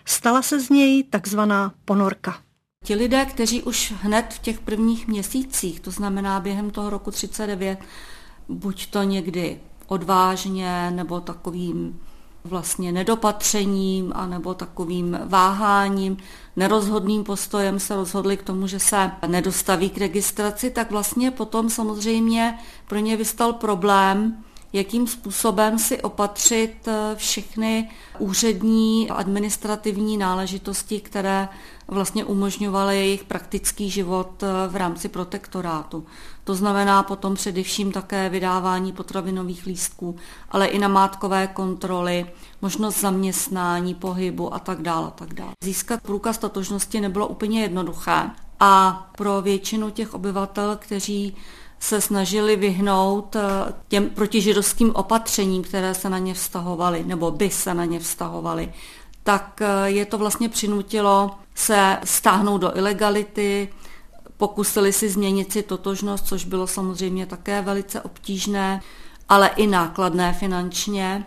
stala 0.05 0.41
se 0.41 0.59
z 0.59 0.69
něj 0.69 1.03
takzvaná 1.03 1.73
ponorka. 1.85 2.41
Ti 2.85 2.95
lidé, 2.95 3.25
kteří 3.25 3.63
už 3.63 3.93
hned 4.01 4.25
v 4.33 4.39
těch 4.39 4.59
prvních 4.59 5.07
měsících, 5.07 5.79
to 5.79 5.91
znamená 5.91 6.39
během 6.39 6.71
toho 6.71 6.89
roku 6.89 7.11
39, 7.11 7.79
buď 8.49 8.87
to 8.89 9.03
někdy 9.03 9.59
odvážně 9.91 10.91
nebo 10.91 11.21
takovým 11.21 11.99
vlastně 12.43 12.91
nedopatřením 12.91 14.11
a 14.15 14.27
nebo 14.27 14.53
takovým 14.53 15.19
váháním, 15.25 16.17
nerozhodným 16.55 17.23
postojem 17.23 17.79
se 17.79 17.95
rozhodli 17.95 18.37
k 18.37 18.43
tomu, 18.43 18.67
že 18.67 18.79
se 18.79 19.11
nedostaví 19.27 19.89
k 19.89 19.97
registraci, 19.97 20.71
tak 20.71 20.91
vlastně 20.91 21.31
potom 21.31 21.69
samozřejmě 21.69 22.59
pro 22.87 22.99
ně 22.99 23.17
vystal 23.17 23.53
problém, 23.53 24.43
jakým 24.73 25.07
způsobem 25.07 25.79
si 25.79 26.01
opatřit 26.01 26.87
eh, 26.87 27.15
všechny 27.15 27.89
úřední 28.19 29.09
administrativní 29.09 30.17
náležitosti, 30.17 30.99
které 30.99 31.49
vlastně 31.87 32.25
umožňovaly 32.25 32.95
jejich 32.95 33.23
praktický 33.23 33.89
život 33.89 34.43
eh, 34.43 34.47
v 34.67 34.75
rámci 34.75 35.09
protektorátu. 35.09 36.05
To 36.43 36.55
znamená 36.55 37.03
potom 37.03 37.35
především 37.35 37.91
také 37.91 38.29
vydávání 38.29 38.93
potravinových 38.93 39.65
lístků, 39.65 40.15
ale 40.49 40.67
i 40.67 40.79
namátkové 40.79 41.47
kontroly, 41.47 42.25
možnost 42.61 42.99
zaměstnání, 43.01 43.95
pohybu 43.95 44.53
a 44.53 44.59
tak 44.59 44.81
dále. 44.81 45.07
A 45.07 45.11
tak 45.11 45.33
dále. 45.33 45.51
Získat 45.63 46.01
průkaz 46.01 46.37
totožnosti 46.37 47.01
nebylo 47.01 47.27
úplně 47.27 47.61
jednoduché 47.61 48.29
a 48.59 49.05
pro 49.17 49.41
většinu 49.41 49.89
těch 49.89 50.13
obyvatel, 50.13 50.75
kteří 50.75 51.35
se 51.79 52.01
snažili 52.01 52.55
vyhnout 52.55 53.35
eh, 53.35 53.73
těm 53.87 54.09
protižidovským 54.09 54.95
opatřením, 54.95 55.63
které 55.63 55.93
se 55.93 56.09
na 56.09 56.17
ně 56.17 56.33
vztahovaly, 56.33 57.03
nebo 57.03 57.31
by 57.31 57.49
se 57.49 57.73
na 57.73 57.85
ně 57.85 57.99
vztahovaly, 57.99 58.73
tak 59.23 59.61
eh, 59.61 59.89
je 59.89 60.05
to 60.05 60.17
vlastně 60.17 60.49
přinutilo 60.49 61.31
se 61.55 61.97
stáhnout 62.03 62.57
do 62.57 62.77
ilegality, 62.77 63.69
pokusili 64.41 64.93
si 64.93 65.09
změnit 65.09 65.51
si 65.51 65.63
totožnost, 65.63 66.25
což 66.25 66.45
bylo 66.45 66.67
samozřejmě 66.67 67.25
také 67.25 67.61
velice 67.61 68.01
obtížné 68.01 68.81
ale 69.31 69.47
i 69.47 69.67
nákladné 69.67 70.33
finančně, 70.33 71.25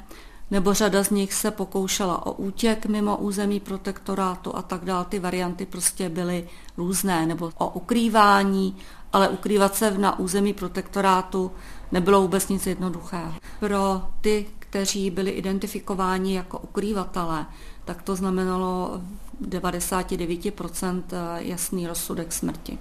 nebo 0.51 0.75
řada 0.75 1.05
z 1.05 1.11
nich 1.11 1.33
se 1.33 1.51
pokoušela 1.51 2.27
o 2.27 2.33
útěk 2.33 2.87
mimo 2.87 3.17
území 3.17 3.61
protektorátu 3.61 4.57
a 4.57 4.63
tak 4.63 4.85
dále. 4.85 5.05
Ty 5.05 5.19
varianty 5.19 5.67
prostě 5.67 6.09
byly 6.09 6.49
různé, 6.77 7.27
nebo 7.27 7.53
o 7.59 7.69
ukrývání, 7.69 8.77
ale 9.13 9.29
ukrývat 9.29 9.75
se 9.75 9.99
na 9.99 10.19
území 10.19 10.53
protektorátu 10.53 11.51
nebylo 11.93 12.23
vůbec 12.23 12.49
nic 12.49 12.67
jednoduchého. 12.67 13.35
Pro 13.61 14.03
ty, 14.21 14.47
kteří 14.59 15.11
byli 15.11 15.31
identifikováni 15.31 16.37
jako 16.37 16.59
ukrývatelé, 16.59 17.47
tak 17.85 18.03
to 18.03 18.17
znamenalo 18.17 19.01
99% 19.49 21.03
jasný 21.39 21.87
rozsudek 21.87 22.33
smrti. 22.33 22.79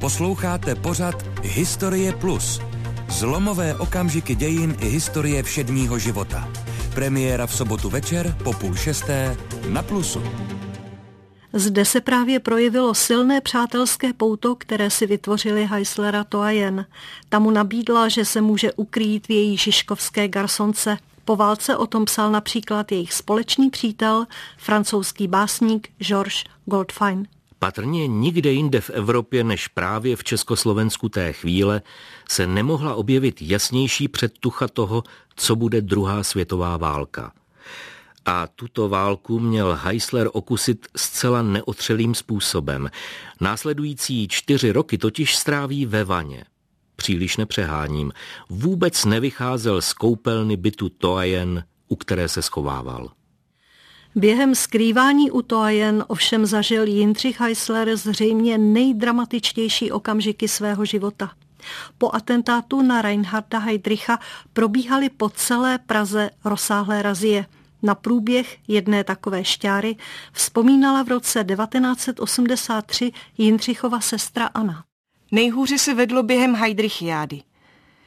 Posloucháte 0.00 0.74
pořad 0.74 1.14
Historie 1.42 2.12
Plus. 2.12 2.60
Zlomové 3.08 3.74
okamžiky 3.74 4.34
dějin 4.34 4.76
i 4.80 4.86
historie 4.88 5.42
všedního 5.42 5.98
života. 5.98 6.48
Premiéra 6.94 7.46
v 7.46 7.56
sobotu 7.56 7.90
večer 7.90 8.36
po 8.44 8.52
půl 8.52 8.74
šesté 8.74 9.36
na 9.68 9.82
Plusu. 9.82 10.22
Zde 11.52 11.84
se 11.84 12.00
právě 12.00 12.40
projevilo 12.40 12.94
silné 12.94 13.40
přátelské 13.40 14.12
pouto, 14.12 14.54
které 14.54 14.90
si 14.90 15.06
vytvořili 15.06 15.66
Heislera 15.66 16.24
Toajen. 16.24 16.86
Ta 17.28 17.38
mu 17.38 17.50
nabídla, 17.50 18.08
že 18.08 18.24
se 18.24 18.40
může 18.40 18.72
ukrýt 18.72 19.26
v 19.26 19.30
její 19.30 19.56
žižkovské 19.56 20.28
garsonce. 20.28 20.98
Po 21.24 21.36
válce 21.36 21.76
o 21.76 21.86
tom 21.86 22.04
psal 22.04 22.30
například 22.30 22.92
jejich 22.92 23.12
společný 23.12 23.70
přítel, 23.70 24.26
francouzský 24.56 25.28
básník 25.28 25.88
Georges 25.98 26.44
Goldfein. 26.66 27.26
Patrně 27.58 28.06
nikde 28.06 28.52
jinde 28.52 28.80
v 28.80 28.90
Evropě 28.90 29.44
než 29.44 29.68
právě 29.68 30.16
v 30.16 30.24
Československu 30.24 31.08
té 31.08 31.32
chvíle 31.32 31.82
se 32.28 32.46
nemohla 32.46 32.94
objevit 32.94 33.42
jasnější 33.42 34.08
předtucha 34.08 34.68
toho, 34.68 35.02
co 35.36 35.56
bude 35.56 35.80
druhá 35.80 36.22
světová 36.22 36.76
válka. 36.76 37.32
A 38.24 38.46
tuto 38.46 38.88
válku 38.88 39.38
měl 39.38 39.78
Heisler 39.82 40.28
okusit 40.32 40.86
zcela 40.96 41.42
neotřelým 41.42 42.14
způsobem. 42.14 42.90
Následující 43.40 44.28
čtyři 44.28 44.72
roky 44.72 44.98
totiž 44.98 45.36
stráví 45.36 45.86
ve 45.86 46.04
vaně. 46.04 46.44
Příliš 46.96 47.36
nepřeháním. 47.36 48.12
Vůbec 48.48 49.04
nevycházel 49.04 49.82
z 49.82 49.92
koupelny 49.92 50.56
bytu 50.56 50.88
Toajen, 50.88 51.64
u 51.88 51.96
které 51.96 52.28
se 52.28 52.42
schovával. 52.42 53.10
Během 54.18 54.54
skrývání 54.54 55.30
u 55.30 55.42
Toajen 55.42 56.04
ovšem 56.08 56.46
zažil 56.46 56.86
Jindřich 56.86 57.40
Heisler 57.40 57.96
zřejmě 57.96 58.58
nejdramatičtější 58.58 59.92
okamžiky 59.92 60.48
svého 60.48 60.84
života. 60.84 61.30
Po 61.98 62.14
atentátu 62.14 62.82
na 62.82 63.02
Reinharda 63.02 63.58
Heydricha 63.58 64.18
probíhaly 64.52 65.08
po 65.10 65.28
celé 65.28 65.78
Praze 65.78 66.30
rozsáhlé 66.44 67.02
razie. 67.02 67.46
Na 67.82 67.94
průběh 67.94 68.58
jedné 68.68 69.04
takové 69.04 69.44
šťáry 69.44 69.96
vzpomínala 70.32 71.02
v 71.02 71.08
roce 71.08 71.44
1983 71.44 73.12
Jindřichova 73.38 74.00
sestra 74.00 74.46
Anna. 74.46 74.84
Nejhůře 75.32 75.78
se 75.78 75.94
vedlo 75.94 76.22
během 76.22 76.54
Heydrichiády. 76.54 77.42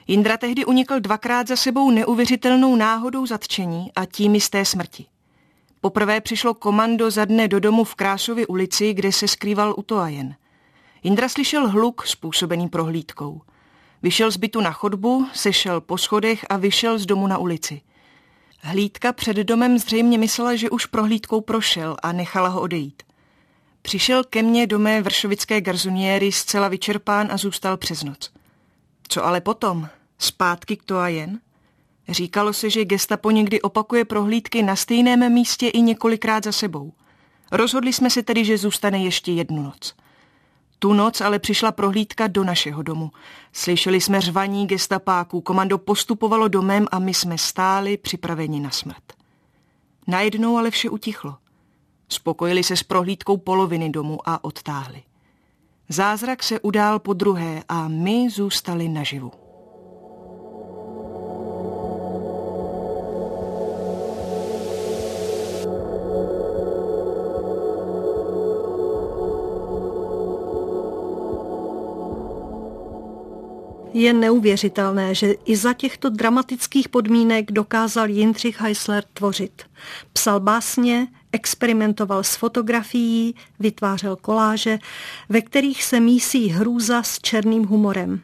Jindra 0.07 0.37
tehdy 0.37 0.65
unikl 0.65 0.99
dvakrát 0.99 1.47
za 1.47 1.55
sebou 1.55 1.91
neuvěřitelnou 1.91 2.75
náhodou 2.75 3.25
zatčení 3.25 3.91
a 3.95 4.05
tím 4.05 4.35
jisté 4.35 4.65
smrti. 4.65 5.05
Poprvé 5.81 6.21
přišlo 6.21 6.53
komando 6.53 7.11
za 7.11 7.25
dne 7.25 7.47
do 7.47 7.59
domu 7.59 7.83
v 7.83 7.95
Krásově 7.95 8.47
ulici, 8.47 8.93
kde 8.93 9.11
se 9.11 9.27
skrýval 9.27 9.75
Utoajen. 9.77 10.35
Jindra 11.03 11.29
slyšel 11.29 11.69
hluk 11.69 12.07
způsobený 12.07 12.69
prohlídkou. 12.69 13.41
Vyšel 14.01 14.31
z 14.31 14.37
bytu 14.37 14.61
na 14.61 14.71
chodbu, 14.71 15.27
sešel 15.33 15.81
po 15.81 15.97
schodech 15.97 16.45
a 16.49 16.57
vyšel 16.57 16.99
z 16.99 17.05
domu 17.05 17.27
na 17.27 17.37
ulici. 17.37 17.81
Hlídka 18.61 19.13
před 19.13 19.37
domem 19.37 19.79
zřejmě 19.79 20.17
myslela, 20.17 20.55
že 20.55 20.69
už 20.69 20.85
prohlídkou 20.85 21.41
prošel 21.41 21.97
a 22.03 22.11
nechala 22.11 22.47
ho 22.47 22.61
odejít. 22.61 23.03
Přišel 23.81 24.23
ke 24.23 24.43
mně 24.43 24.67
do 24.67 24.79
mé 24.79 25.01
vršovické 25.01 25.61
garzoniéry 25.61 26.31
zcela 26.31 26.67
vyčerpán 26.67 27.27
a 27.31 27.37
zůstal 27.37 27.77
přes 27.77 28.03
noc. 28.03 28.31
Co 29.07 29.25
ale 29.25 29.41
potom? 29.41 29.87
Zpátky 30.17 30.77
k 30.77 30.83
Toajen? 30.83 31.39
Říkalo 32.09 32.53
se, 32.53 32.69
že 32.69 32.85
gestapo 32.85 33.31
někdy 33.31 33.61
opakuje 33.61 34.05
prohlídky 34.05 34.63
na 34.63 34.75
stejném 34.75 35.33
místě 35.33 35.67
i 35.67 35.81
několikrát 35.81 36.43
za 36.43 36.51
sebou. 36.51 36.93
Rozhodli 37.51 37.93
jsme 37.93 38.09
se 38.09 38.23
tedy, 38.23 38.45
že 38.45 38.57
zůstane 38.57 39.03
ještě 39.03 39.31
jednu 39.31 39.63
noc. 39.63 39.95
Tu 40.79 40.93
noc 40.93 41.21
ale 41.21 41.39
přišla 41.39 41.71
prohlídka 41.71 42.27
do 42.27 42.43
našeho 42.43 42.83
domu. 42.83 43.11
Slyšeli 43.53 44.01
jsme 44.01 44.21
řvaní 44.21 44.67
gestapáků, 44.67 45.41
komando 45.41 45.77
postupovalo 45.77 46.47
domem 46.47 46.87
a 46.91 46.99
my 46.99 47.13
jsme 47.13 47.37
stáli 47.37 47.97
připraveni 47.97 48.59
na 48.59 48.69
smrt. 48.69 49.03
Najednou 50.07 50.57
ale 50.57 50.71
vše 50.71 50.89
utichlo. 50.89 51.37
Spokojili 52.09 52.63
se 52.63 52.75
s 52.75 52.83
prohlídkou 52.83 53.37
poloviny 53.37 53.89
domu 53.89 54.29
a 54.29 54.43
odtáhli. 54.43 55.03
Zázrak 55.89 56.43
se 56.43 56.59
udál 56.59 56.99
po 56.99 57.13
druhé 57.13 57.63
a 57.69 57.87
my 57.87 58.29
zůstali 58.29 58.87
naživu. 58.87 59.48
Je 73.99 74.13
neuvěřitelné, 74.13 75.15
že 75.15 75.31
i 75.45 75.55
za 75.55 75.73
těchto 75.73 76.09
dramatických 76.09 76.89
podmínek 76.89 77.51
dokázal 77.51 78.09
Jindřich 78.09 78.61
Heisler 78.61 79.03
tvořit. 79.13 79.63
Psal 80.13 80.39
básně, 80.39 81.07
experimentoval 81.31 82.23
s 82.23 82.35
fotografií, 82.35 83.35
vytvářel 83.59 84.15
koláže, 84.15 84.79
ve 85.29 85.41
kterých 85.41 85.83
se 85.83 85.99
mísí 85.99 86.47
hrůza 86.47 87.03
s 87.03 87.19
černým 87.19 87.65
humorem. 87.65 88.21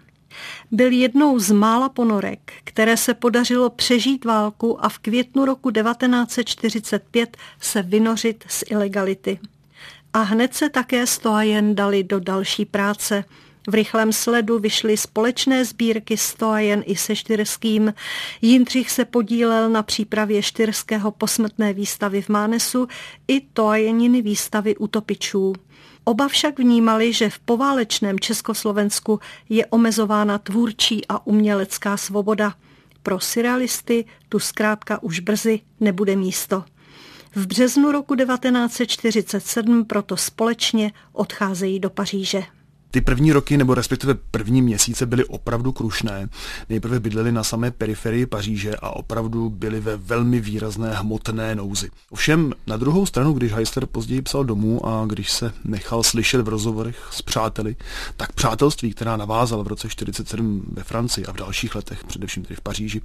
Byl 0.72 0.92
jednou 0.92 1.40
z 1.40 1.52
mála 1.52 1.90
ponorek, 1.90 2.54
které 2.64 2.98
se 2.98 3.14
podařilo 3.14 3.70
přežít 3.70 4.26
válku 4.26 4.86
a 4.86 4.90
v 4.90 5.00
květnu 5.00 5.46
roku 5.46 5.72
1945 5.72 7.38
se 7.62 7.82
vynořit 7.82 8.44
z 8.48 8.64
ilegality. 8.70 9.40
A 10.14 10.22
hned 10.22 10.54
se 10.54 10.70
také 10.70 11.08
Stoajen 11.08 11.76
dali 11.76 12.04
do 12.04 12.20
další 12.20 12.66
práce– 12.66 13.24
v 13.68 13.74
rychlém 13.74 14.14
sledu 14.14 14.60
vyšly 14.60 14.98
společné 14.98 15.66
sbírky 15.66 16.18
Stoajen 16.18 16.84
i 16.86 16.96
se 16.96 17.16
Štyrským. 17.16 17.94
Jindřich 18.42 18.92
se 18.92 19.06
podílel 19.06 19.70
na 19.70 19.84
přípravě 19.84 20.44
Štyrského 20.44 21.12
posmrtné 21.12 21.74
výstavy 21.74 22.22
v 22.22 22.30
Mánesu 22.30 22.88
i 23.28 23.42
Toajeniny 23.42 24.22
výstavy 24.22 24.78
utopičů. 24.78 25.54
Oba 26.04 26.28
však 26.28 26.60
vnímali, 26.60 27.14
že 27.14 27.30
v 27.30 27.40
poválečném 27.40 28.20
Československu 28.20 29.20
je 29.50 29.66
omezována 29.66 30.38
tvůrčí 30.38 31.02
a 31.10 31.28
umělecká 31.28 31.98
svoboda. 31.98 32.54
Pro 33.04 33.20
surrealisty 33.20 34.06
tu 34.30 34.40
zkrátka 34.40 35.04
už 35.04 35.20
brzy 35.20 35.60
nebude 35.80 36.16
místo. 36.16 36.64
V 37.36 37.48
březnu 37.48 37.92
roku 37.92 38.16
1947 38.16 39.86
proto 39.86 40.18
společně 40.18 40.92
odcházejí 41.14 41.80
do 41.80 41.90
Paříže. 41.90 42.44
Ty 42.92 43.02
první 43.02 43.32
roky, 43.32 43.58
nebo 43.58 43.74
respektive 43.74 44.14
první 44.32 44.62
měsíce 44.62 45.06
byly 45.06 45.26
opravdu 45.26 45.72
krušné. 45.72 46.30
Nejprve 46.70 47.00
bydleli 47.00 47.32
na 47.32 47.44
samé 47.44 47.72
periferii 47.72 48.26
Paříže 48.26 48.76
a 48.76 48.90
opravdu 48.90 49.50
byli 49.50 49.80
ve 49.80 49.98
velmi 49.98 50.40
výrazné 50.40 50.94
hmotné 50.94 51.56
nouzi. 51.56 51.90
Ovšem 52.12 52.54
na 52.68 52.78
druhou 52.78 53.06
stranu, 53.06 53.34
když 53.34 53.54
Heister 53.54 53.86
později 53.86 54.22
psal 54.22 54.44
domů 54.44 54.88
a 54.88 55.06
když 55.06 55.32
se 55.32 55.54
nechal 55.64 56.04
slyšet 56.04 56.42
v 56.42 56.48
rozhovorech 56.48 57.10
s 57.12 57.22
přáteli, 57.22 57.76
tak 58.18 58.32
přátelství, 58.32 58.94
která 58.94 59.18
navázal 59.18 59.64
v 59.64 59.68
roce 59.68 59.90
47 59.90 60.64
ve 60.72 60.84
Francii 60.84 61.26
a 61.26 61.34
v 61.34 61.36
dalších 61.36 61.76
letech, 61.76 62.04
především 62.04 62.44
tedy 62.44 62.56
v 62.56 62.62
Paříži, 62.62 63.02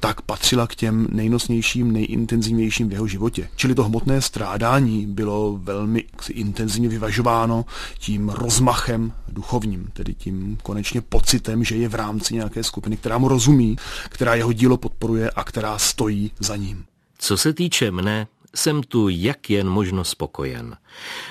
tak 0.00 0.22
patřila 0.22 0.66
k 0.66 0.74
těm 0.74 1.06
nejnosnějším, 1.10 1.92
nejintenzivnějším 1.92 2.88
v 2.88 2.92
jeho 2.92 3.06
životě. 3.06 3.48
Čili 3.56 3.74
to 3.74 3.84
hmotné 3.84 4.20
strádání 4.20 5.06
bylo 5.06 5.58
velmi 5.62 6.04
intenzivně 6.30 6.88
vyvažováno 6.88 7.64
tím 7.98 8.28
rozmachem 8.28 9.12
duchovním, 9.34 9.90
tedy 9.92 10.14
tím 10.14 10.58
konečně 10.62 11.00
pocitem, 11.00 11.64
že 11.64 11.76
je 11.76 11.88
v 11.88 11.94
rámci 11.94 12.34
nějaké 12.34 12.62
skupiny, 12.64 12.96
která 12.96 13.18
mu 13.18 13.28
rozumí, 13.28 13.76
která 14.08 14.34
jeho 14.34 14.52
dílo 14.52 14.76
podporuje 14.76 15.30
a 15.30 15.44
která 15.44 15.78
stojí 15.78 16.30
za 16.38 16.56
ním. 16.56 16.84
Co 17.18 17.36
se 17.36 17.52
týče 17.52 17.90
mne, 17.90 18.26
jsem 18.54 18.82
tu 18.82 19.08
jak 19.08 19.50
jen 19.50 19.68
možno 19.68 20.04
spokojen. 20.04 20.76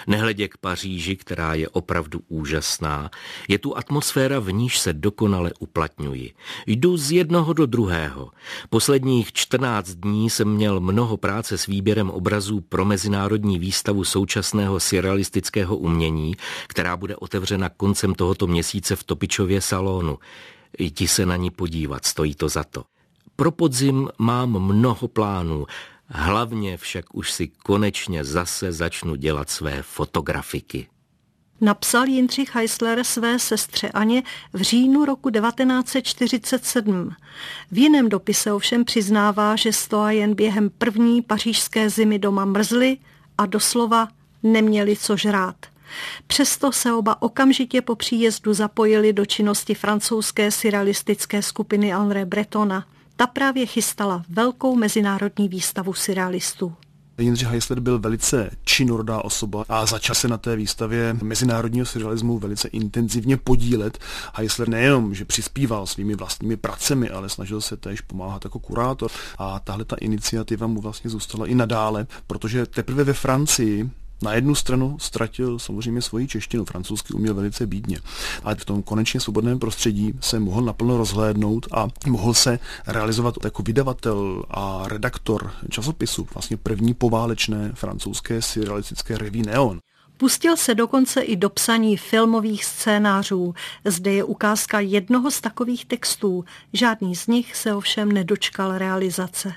Nehledě 0.08 0.48
k 0.48 0.58
Paříži, 0.58 1.16
která 1.16 1.54
je 1.54 1.70
opravdu 1.70 2.20
úžasná, 2.28 3.10
je 3.48 3.60
tu 3.60 3.78
atmosféra, 3.78 4.40
v 4.40 4.52
níž 4.52 4.80
se 4.80 4.94
dokonale 4.94 5.52
uplatňuji. 5.60 6.34
Jdu 6.68 6.98
z 6.98 7.12
jednoho 7.12 7.54
do 7.54 7.66
druhého. 7.66 8.32
Posledních 8.70 9.34
14 9.34 9.90
dní 9.90 10.30
jsem 10.30 10.50
měl 10.50 10.80
mnoho 10.80 11.18
práce 11.18 11.58
s 11.58 11.66
výběrem 11.66 12.10
obrazů 12.10 12.62
pro 12.62 12.86
mezinárodní 12.86 13.60
výstavu 13.60 14.04
současného 14.04 14.80
surrealistického 14.80 15.78
umění, 15.78 16.36
která 16.68 16.98
bude 16.98 17.16
otevřena 17.16 17.70
koncem 17.70 18.16
tohoto 18.16 18.48
měsíce 18.48 18.96
v 18.96 19.04
Topičově 19.04 19.62
salonu. 19.62 20.18
Jdi 20.80 21.08
se 21.08 21.26
na 21.26 21.36
ní 21.36 21.50
podívat, 21.50 22.06
stojí 22.06 22.36
to 22.36 22.50
za 22.50 22.64
to. 22.64 22.84
Pro 23.36 23.52
podzim 23.52 24.10
mám 24.18 24.60
mnoho 24.60 25.08
plánů, 25.08 25.66
hlavně 26.08 26.78
však 26.78 27.16
už 27.16 27.32
si 27.32 27.48
konečně 27.48 28.24
zase 28.24 28.72
začnu 28.72 29.16
dělat 29.16 29.50
své 29.50 29.82
fotografiky. 29.82 30.88
Napsal 31.62 32.06
Jindřich 32.06 32.56
Heisler 32.56 33.04
své 33.04 33.40
sestře 33.40 33.90
Aně 33.90 34.24
v 34.54 34.62
říjnu 34.62 35.06
roku 35.06 35.30
1947. 35.30 37.12
V 37.72 37.78
jiném 37.78 38.10
dopise 38.10 38.54
ovšem 38.54 38.86
přiznává, 38.86 39.56
že 39.56 39.74
stoa 39.74 40.12
jen 40.12 40.36
během 40.36 40.70
první 40.70 41.22
pařížské 41.22 41.90
zimy 41.90 42.20
doma 42.20 42.46
mrzly 42.46 42.98
a 43.38 43.46
doslova 43.46 44.08
neměli 44.44 44.96
co 44.96 45.18
žrát. 45.18 45.56
Přesto 46.28 46.72
se 46.72 46.94
oba 46.94 47.22
okamžitě 47.22 47.82
po 47.82 47.96
příjezdu 47.96 48.54
zapojili 48.54 49.14
do 49.14 49.26
činnosti 49.26 49.76
francouzské 49.76 50.52
surrealistické 50.52 51.42
skupiny 51.42 51.94
André 51.94 52.26
Bretona. 52.26 52.86
Ta 53.16 53.28
právě 53.28 53.66
chystala 53.66 54.24
velkou 54.30 54.76
mezinárodní 54.76 55.50
výstavu 55.50 55.94
surrealistů. 55.94 56.74
Jindřich 57.18 57.48
Heisler 57.48 57.80
byl 57.80 58.00
velice 58.00 58.50
činorodá 58.64 59.22
osoba 59.22 59.66
a 59.70 59.86
začal 59.86 60.16
se 60.16 60.28
na 60.28 60.38
té 60.38 60.56
výstavě 60.56 61.18
mezinárodního 61.24 61.86
surrealismu 61.86 62.40
velice 62.40 62.68
intenzivně 62.68 63.38
podílet. 63.38 63.98
Heisler 64.34 64.70
nejenom, 64.70 65.14
že 65.14 65.26
přispíval 65.26 65.88
svými 65.88 66.16
vlastními 66.16 66.58
pracemi, 66.58 67.10
ale 67.10 67.30
snažil 67.30 67.62
se 67.62 67.78
též 67.78 68.02
pomáhat 68.02 68.46
jako 68.46 68.60
kurátor. 68.60 69.12
A 69.38 69.60
tahle 69.60 69.86
ta 69.86 69.96
iniciativa 69.96 70.68
mu 70.68 70.82
vlastně 70.82 71.10
zůstala 71.10 71.48
i 71.48 71.56
nadále, 71.56 72.08
protože 72.28 72.66
teprve 72.66 73.04
ve 73.04 73.14
Francii 73.14 73.90
na 74.24 74.34
jednu 74.34 74.56
stranu 74.56 75.00
ztratil 75.00 75.60
samozřejmě 75.60 76.02
svoji 76.02 76.28
češtinu, 76.28 76.66
francouzsky 76.66 77.14
uměl 77.14 77.34
velice 77.34 77.68
bídně, 77.68 78.00
ale 78.44 78.56
v 78.56 78.66
tom 78.66 78.84
konečně 78.84 79.20
svobodném 79.20 79.60
prostředí 79.60 80.14
se 80.22 80.40
mohl 80.40 80.62
naplno 80.62 80.98
rozhlédnout 80.98 81.68
a 81.72 81.88
mohl 82.08 82.34
se 82.34 82.60
realizovat 82.88 83.36
jako 83.44 83.64
vydavatel 83.64 84.44
a 84.50 84.84
redaktor 84.88 85.52
časopisu, 85.70 86.28
vlastně 86.34 86.58
první 86.58 86.94
poválečné 86.94 87.72
francouzské 87.76 88.42
surrealistické 88.42 89.18
reví 89.18 89.42
Neon. 89.42 89.80
Pustil 90.18 90.58
se 90.58 90.76
dokonce 90.76 91.22
i 91.22 91.36
do 91.36 91.50
psaní 91.50 91.98
filmových 91.98 92.66
scénářů. 92.66 93.54
Zde 93.86 94.14
je 94.14 94.24
ukázka 94.24 94.80
jednoho 94.80 95.32
z 95.32 95.42
takových 95.42 95.86
textů. 95.86 96.46
Žádný 96.74 97.16
z 97.16 97.28
nich 97.28 97.56
se 97.56 97.74
ovšem 97.74 98.12
nedočkal 98.12 98.78
realizace. 98.78 99.54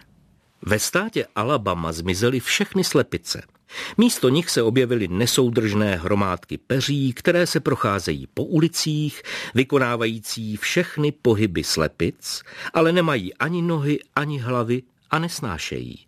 Ve 0.62 0.78
státě 0.78 1.26
Alabama 1.36 1.92
zmizely 1.92 2.40
všechny 2.40 2.84
slepice– 2.84 3.42
Místo 3.98 4.28
nich 4.28 4.50
se 4.50 4.62
objevily 4.62 5.08
nesoudržné 5.08 5.96
hromádky 5.96 6.58
peří, 6.58 7.12
které 7.12 7.46
se 7.46 7.60
procházejí 7.60 8.26
po 8.34 8.44
ulicích, 8.44 9.22
vykonávající 9.54 10.56
všechny 10.56 11.12
pohyby 11.12 11.64
slepic, 11.64 12.42
ale 12.74 12.92
nemají 12.92 13.34
ani 13.34 13.62
nohy, 13.62 13.98
ani 14.14 14.38
hlavy 14.38 14.82
a 15.10 15.18
nesnášejí. 15.18 16.06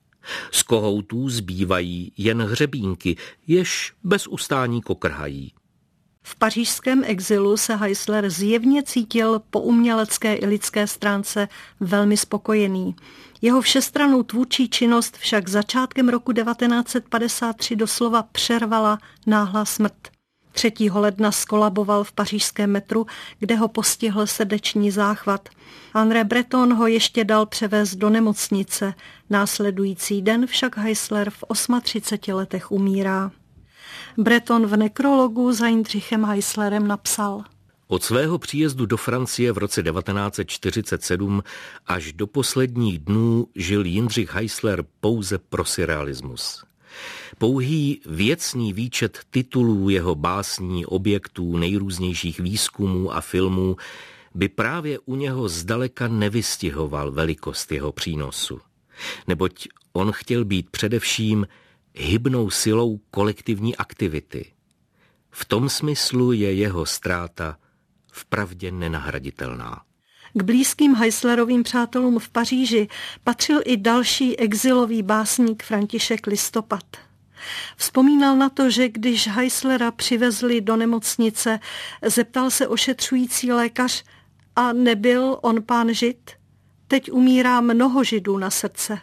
Z 0.52 0.62
kohoutů 0.62 1.28
zbývají 1.28 2.12
jen 2.16 2.42
hřebínky, 2.42 3.16
jež 3.46 3.92
bez 4.04 4.26
ustání 4.26 4.82
kokrhají. 4.82 5.52
V 6.22 6.36
pařížském 6.36 7.04
exilu 7.06 7.56
se 7.56 7.76
Heisler 7.76 8.30
zjevně 8.30 8.82
cítil 8.82 9.42
po 9.50 9.60
umělecké 9.60 10.34
i 10.34 10.46
lidské 10.46 10.86
stránce 10.86 11.48
velmi 11.80 12.16
spokojený. 12.16 12.96
Jeho 13.42 13.60
všestranou 13.60 14.22
tvůrčí 14.22 14.68
činnost 14.68 15.16
však 15.16 15.48
začátkem 15.48 16.08
roku 16.08 16.32
1953 16.32 17.76
doslova 17.76 18.22
přervala 18.22 18.98
náhla 19.26 19.64
smrt. 19.64 20.08
3. 20.52 20.72
ledna 20.92 21.32
skolaboval 21.32 22.04
v 22.04 22.12
pařížském 22.12 22.70
metru, 22.70 23.06
kde 23.38 23.56
ho 23.56 23.68
postihl 23.68 24.26
srdeční 24.26 24.90
záchvat. 24.90 25.48
André 25.94 26.24
Breton 26.24 26.74
ho 26.74 26.86
ještě 26.86 27.24
dal 27.24 27.46
převést 27.46 27.94
do 27.94 28.10
nemocnice. 28.10 28.94
Následující 29.30 30.22
den 30.22 30.46
však 30.46 30.76
Heisler 30.76 31.30
v 31.30 31.44
38 31.82 32.34
letech 32.34 32.72
umírá. 32.72 33.30
Breton 34.18 34.66
v 34.66 34.76
nekrologu 34.76 35.52
za 35.52 35.66
Jindřichem 35.66 36.24
Heislerem 36.24 36.86
napsal– 36.86 37.42
od 37.90 38.04
svého 38.04 38.38
příjezdu 38.38 38.86
do 38.86 38.96
Francie 38.96 39.52
v 39.52 39.58
roce 39.58 39.82
1947 39.82 41.42
až 41.86 42.12
do 42.12 42.26
posledních 42.26 42.98
dnů 42.98 43.46
žil 43.54 43.86
Jindřich 43.86 44.34
Heisler 44.34 44.84
pouze 45.00 45.38
pro 45.38 45.64
surrealismus. 45.64 46.64
Pouhý 47.38 48.00
věcný 48.06 48.72
výčet 48.72 49.18
titulů 49.30 49.88
jeho 49.88 50.14
básní, 50.14 50.86
objektů, 50.86 51.56
nejrůznějších 51.56 52.40
výzkumů 52.40 53.12
a 53.14 53.20
filmů 53.20 53.76
by 54.34 54.48
právě 54.48 54.98
u 54.98 55.16
něho 55.16 55.48
zdaleka 55.48 56.08
nevystihoval 56.08 57.10
velikost 57.10 57.72
jeho 57.72 57.92
přínosu. 57.92 58.60
Neboť 59.26 59.68
on 59.92 60.12
chtěl 60.12 60.44
být 60.44 60.70
především 60.70 61.46
hybnou 61.98 62.50
silou 62.50 63.00
kolektivní 63.10 63.76
aktivity. 63.76 64.52
V 65.30 65.44
tom 65.44 65.68
smyslu 65.68 66.32
je 66.32 66.52
jeho 66.54 66.86
ztráta 66.86 67.58
vpravdě 68.12 68.70
nenahraditelná. 68.72 69.82
K 70.34 70.42
blízkým 70.42 70.94
Heislerovým 70.94 71.62
přátelům 71.62 72.18
v 72.18 72.28
Paříži 72.28 72.88
patřil 73.24 73.60
i 73.64 73.76
další 73.76 74.38
exilový 74.38 75.02
básník 75.02 75.62
František 75.62 76.26
Listopad. 76.26 76.84
Vzpomínal 77.76 78.36
na 78.36 78.48
to, 78.48 78.70
že 78.70 78.88
když 78.88 79.28
Heislera 79.28 79.90
přivezli 79.90 80.60
do 80.60 80.76
nemocnice, 80.76 81.60
zeptal 82.06 82.50
se 82.50 82.68
ošetřující 82.68 83.52
lékař 83.52 84.04
a 84.56 84.72
nebyl 84.72 85.38
on 85.42 85.62
pán 85.62 85.94
žid? 85.94 86.30
Teď 86.88 87.12
umírá 87.12 87.60
mnoho 87.60 88.04
židů 88.04 88.38
na 88.38 88.50
srdce. 88.50 88.98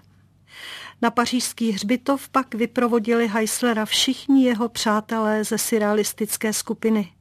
Na 1.05 1.11
pařížský 1.11 1.71
hřbitov 1.71 2.29
pak 2.29 2.55
vyprovodili 2.55 3.27
Heislera 3.27 3.85
všichni 3.85 4.45
jeho 4.45 4.69
přátelé 4.69 5.43
ze 5.43 5.57
surrealistické 5.57 6.53
skupiny. 6.53 7.11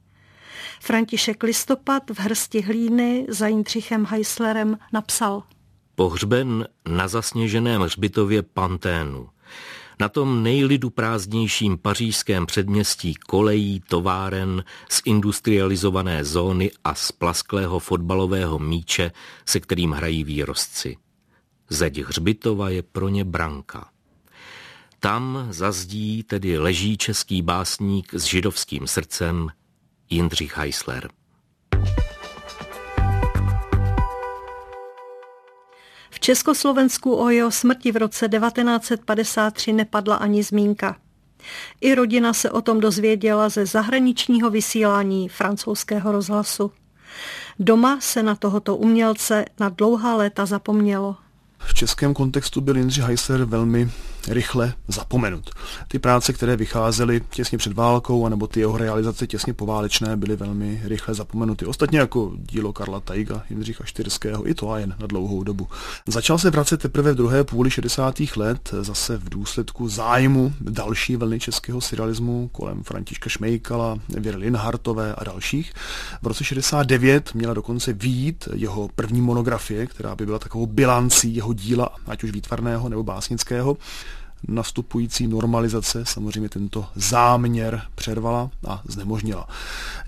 František 0.81 1.43
Listopad 1.43 2.09
v 2.09 2.19
hrsti 2.19 2.61
hlíny 2.61 3.25
za 3.29 3.47
Jindřichem 3.47 4.05
Heislerem 4.05 4.77
napsal. 4.93 5.43
Pohřben 5.95 6.67
na 6.89 7.07
zasněženém 7.07 7.81
hřbitově 7.81 8.41
Panténu. 8.41 9.29
Na 9.99 10.09
tom 10.09 10.43
nejlidu 10.43 10.89
prázdnějším 10.89 11.77
pařížském 11.77 12.45
předměstí 12.45 13.15
kolejí, 13.15 13.81
továren, 13.87 14.63
z 14.89 15.01
industrializované 15.05 16.23
zóny 16.23 16.71
a 16.83 16.95
z 16.95 17.11
plasklého 17.11 17.79
fotbalového 17.79 18.59
míče, 18.59 19.11
se 19.45 19.59
kterým 19.59 19.91
hrají 19.91 20.23
výrostci. 20.23 20.97
Zeď 21.69 21.97
hřbitova 21.97 22.69
je 22.69 22.81
pro 22.81 23.09
ně 23.09 23.23
branka. 23.23 23.89
Tam 24.99 25.47
zazdí 25.49 26.23
tedy 26.23 26.57
leží 26.57 26.97
český 26.97 27.41
básník 27.41 28.13
s 28.13 28.23
židovským 28.23 28.87
srdcem 28.87 29.49
Jindřich 30.09 30.57
Heisler. 30.57 31.09
V 36.09 36.19
Československu 36.19 37.15
o 37.15 37.29
jeho 37.29 37.51
smrti 37.51 37.91
v 37.91 37.97
roce 37.97 38.29
1953 38.29 39.73
nepadla 39.73 40.15
ani 40.15 40.43
zmínka. 40.43 40.97
I 41.81 41.95
rodina 41.95 42.33
se 42.33 42.51
o 42.51 42.61
tom 42.61 42.79
dozvěděla 42.79 43.49
ze 43.49 43.65
zahraničního 43.65 44.49
vysílání 44.49 45.29
francouzského 45.29 46.11
rozhlasu. 46.11 46.71
Doma 47.59 47.99
se 48.01 48.23
na 48.23 48.35
tohoto 48.35 48.75
umělce 48.75 49.45
na 49.59 49.69
dlouhá 49.69 50.15
léta 50.15 50.45
zapomnělo. 50.45 51.15
V 51.59 51.73
českém 51.73 52.13
kontextu 52.13 52.61
byl 52.61 52.77
Jindřich 52.77 53.03
Heisler 53.03 53.43
velmi 53.43 53.89
rychle 54.27 54.73
zapomenut. 54.87 55.49
Ty 55.87 55.99
práce, 55.99 56.33
které 56.33 56.55
vycházely 56.55 57.21
těsně 57.29 57.57
před 57.57 57.73
válkou, 57.73 58.25
anebo 58.25 58.47
ty 58.47 58.59
jeho 58.59 58.77
realizace 58.77 59.27
těsně 59.27 59.53
poválečné, 59.53 60.17
byly 60.17 60.35
velmi 60.35 60.81
rychle 60.83 61.13
zapomenuty. 61.13 61.65
Ostatně 61.65 61.99
jako 61.99 62.31
dílo 62.37 62.73
Karla 62.73 62.99
Tajga, 62.99 63.43
Jindřicha 63.49 63.83
Štyrského, 63.83 64.49
i 64.49 64.53
to 64.53 64.71
a 64.71 64.79
jen 64.79 64.95
na 64.99 65.07
dlouhou 65.07 65.43
dobu. 65.43 65.67
Začal 66.07 66.37
se 66.37 66.49
vracet 66.49 66.81
teprve 66.81 67.11
v 67.11 67.15
druhé 67.15 67.43
půli 67.43 67.71
60. 67.71 68.15
let, 68.35 68.69
zase 68.81 69.17
v 69.17 69.29
důsledku 69.29 69.89
zájmu 69.89 70.53
další 70.61 71.15
vlny 71.15 71.39
českého 71.39 71.81
surrealismu 71.81 72.49
kolem 72.51 72.83
Františka 72.83 73.29
Šmejkala, 73.29 73.97
Věry 74.09 74.37
Linhartové 74.37 75.15
a 75.15 75.23
dalších. 75.23 75.73
V 76.21 76.27
roce 76.27 76.43
69 76.43 77.33
měla 77.33 77.53
dokonce 77.53 77.93
výjít 77.93 78.47
jeho 78.53 78.89
první 78.95 79.21
monografie, 79.21 79.87
která 79.87 80.15
by 80.15 80.25
byla 80.25 80.39
takovou 80.39 80.65
bilancí 80.65 81.35
jeho 81.35 81.53
díla, 81.53 81.89
ať 82.07 82.23
už 82.23 82.31
výtvarného 82.31 82.89
nebo 82.89 83.03
básnického 83.03 83.77
nastupující 84.47 85.27
normalizace 85.27 86.05
samozřejmě 86.05 86.49
tento 86.49 86.85
záměr 86.95 87.81
přervala 87.95 88.49
a 88.67 88.81
znemožnila. 88.85 89.47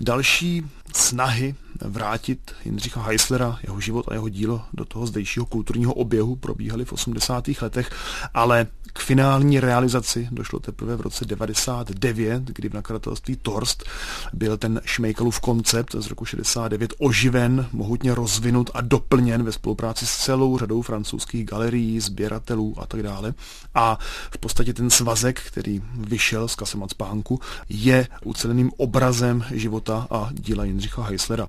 Další 0.00 0.64
snahy 0.96 1.54
vrátit 1.80 2.54
Jindřicha 2.64 3.02
Heislera, 3.02 3.58
jeho 3.62 3.80
život 3.80 4.08
a 4.08 4.14
jeho 4.14 4.28
dílo 4.28 4.62
do 4.72 4.84
toho 4.84 5.06
zdejšího 5.06 5.46
kulturního 5.46 5.94
oběhu 5.94 6.36
probíhaly 6.36 6.84
v 6.84 6.92
80. 6.92 7.44
letech, 7.62 7.90
ale 8.34 8.66
k 8.92 8.98
finální 8.98 9.60
realizaci 9.60 10.28
došlo 10.30 10.58
teprve 10.58 10.96
v 10.96 11.00
roce 11.00 11.24
99, 11.24 12.42
kdy 12.42 12.68
v 12.68 12.74
nakladatelství 12.74 13.36
Torst 13.36 13.84
byl 14.32 14.56
ten 14.56 14.80
Šmejkalův 14.84 15.40
koncept 15.40 15.94
z 15.98 16.06
roku 16.06 16.24
69 16.24 16.94
oživen, 16.98 17.68
mohutně 17.72 18.14
rozvinut 18.14 18.70
a 18.74 18.80
doplněn 18.80 19.42
ve 19.42 19.52
spolupráci 19.52 20.06
s 20.06 20.16
celou 20.16 20.58
řadou 20.58 20.82
francouzských 20.82 21.44
galerií, 21.44 22.00
sběratelů 22.00 22.74
a 22.78 22.86
tak 22.86 23.02
dále. 23.02 23.34
A 23.74 23.98
v 24.30 24.38
podstatě 24.38 24.74
ten 24.74 24.90
svazek, 24.90 25.40
který 25.40 25.82
vyšel 25.94 26.48
z 26.48 26.54
Kasemacpánku, 26.54 27.40
je 27.68 28.08
uceleným 28.24 28.70
obrazem 28.76 29.44
života 29.50 30.06
a 30.10 30.28
díla 30.32 30.64
Jindřicha 30.78 31.02
Heislera. 31.02 31.46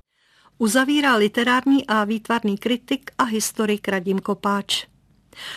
Uzavírá 0.58 1.16
literární 1.16 1.86
a 1.86 2.04
výtvarný 2.04 2.58
kritik 2.58 3.10
a 3.18 3.24
historik 3.24 3.88
Radim 3.88 4.18
Kopáč. 4.18 4.86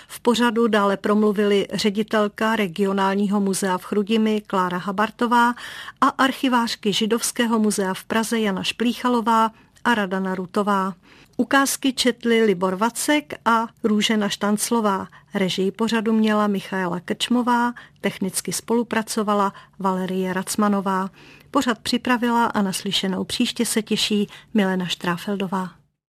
V 0.08 0.20
pořadu 0.20 0.68
dále 0.68 0.98
promluvili 0.98 1.68
ředitelka 1.74 2.56
regionálního 2.56 3.40
muzea 3.40 3.78
v 3.78 3.84
Chrudimi 3.84 4.42
Klára 4.42 4.78
Habartová 4.78 5.54
a 6.02 6.08
archivářky 6.08 6.94
Židovského 6.94 7.60
muzea 7.60 7.94
v 7.94 8.04
Praze 8.04 8.40
Jana 8.40 8.64
Šplíchalová 8.64 9.52
a 9.84 9.96
Radana 9.96 10.36
Rutová. 10.36 10.94
Ukázky 11.38 11.94
četli 11.94 12.44
Libor 12.44 12.76
Vacek 12.76 13.34
a 13.46 13.68
Růžena 13.84 14.30
Štanclová. 14.30 15.08
Režii 15.34 15.72
pořadu 15.72 16.14
měla 16.14 16.48
Michaela 16.48 17.00
Krčmová, 17.00 17.74
technicky 18.02 18.54
spolupracovala 18.54 19.54
Valerie 19.80 20.34
Racmanová. 20.34 21.10
Pořad 21.54 21.80
připravila 21.80 22.46
a 22.46 22.62
naslyšenou 22.62 23.24
příště 23.24 23.66
se 23.66 23.82
těší 23.82 24.28
Milena 24.54 24.86
Štráfeldová. 24.86 25.83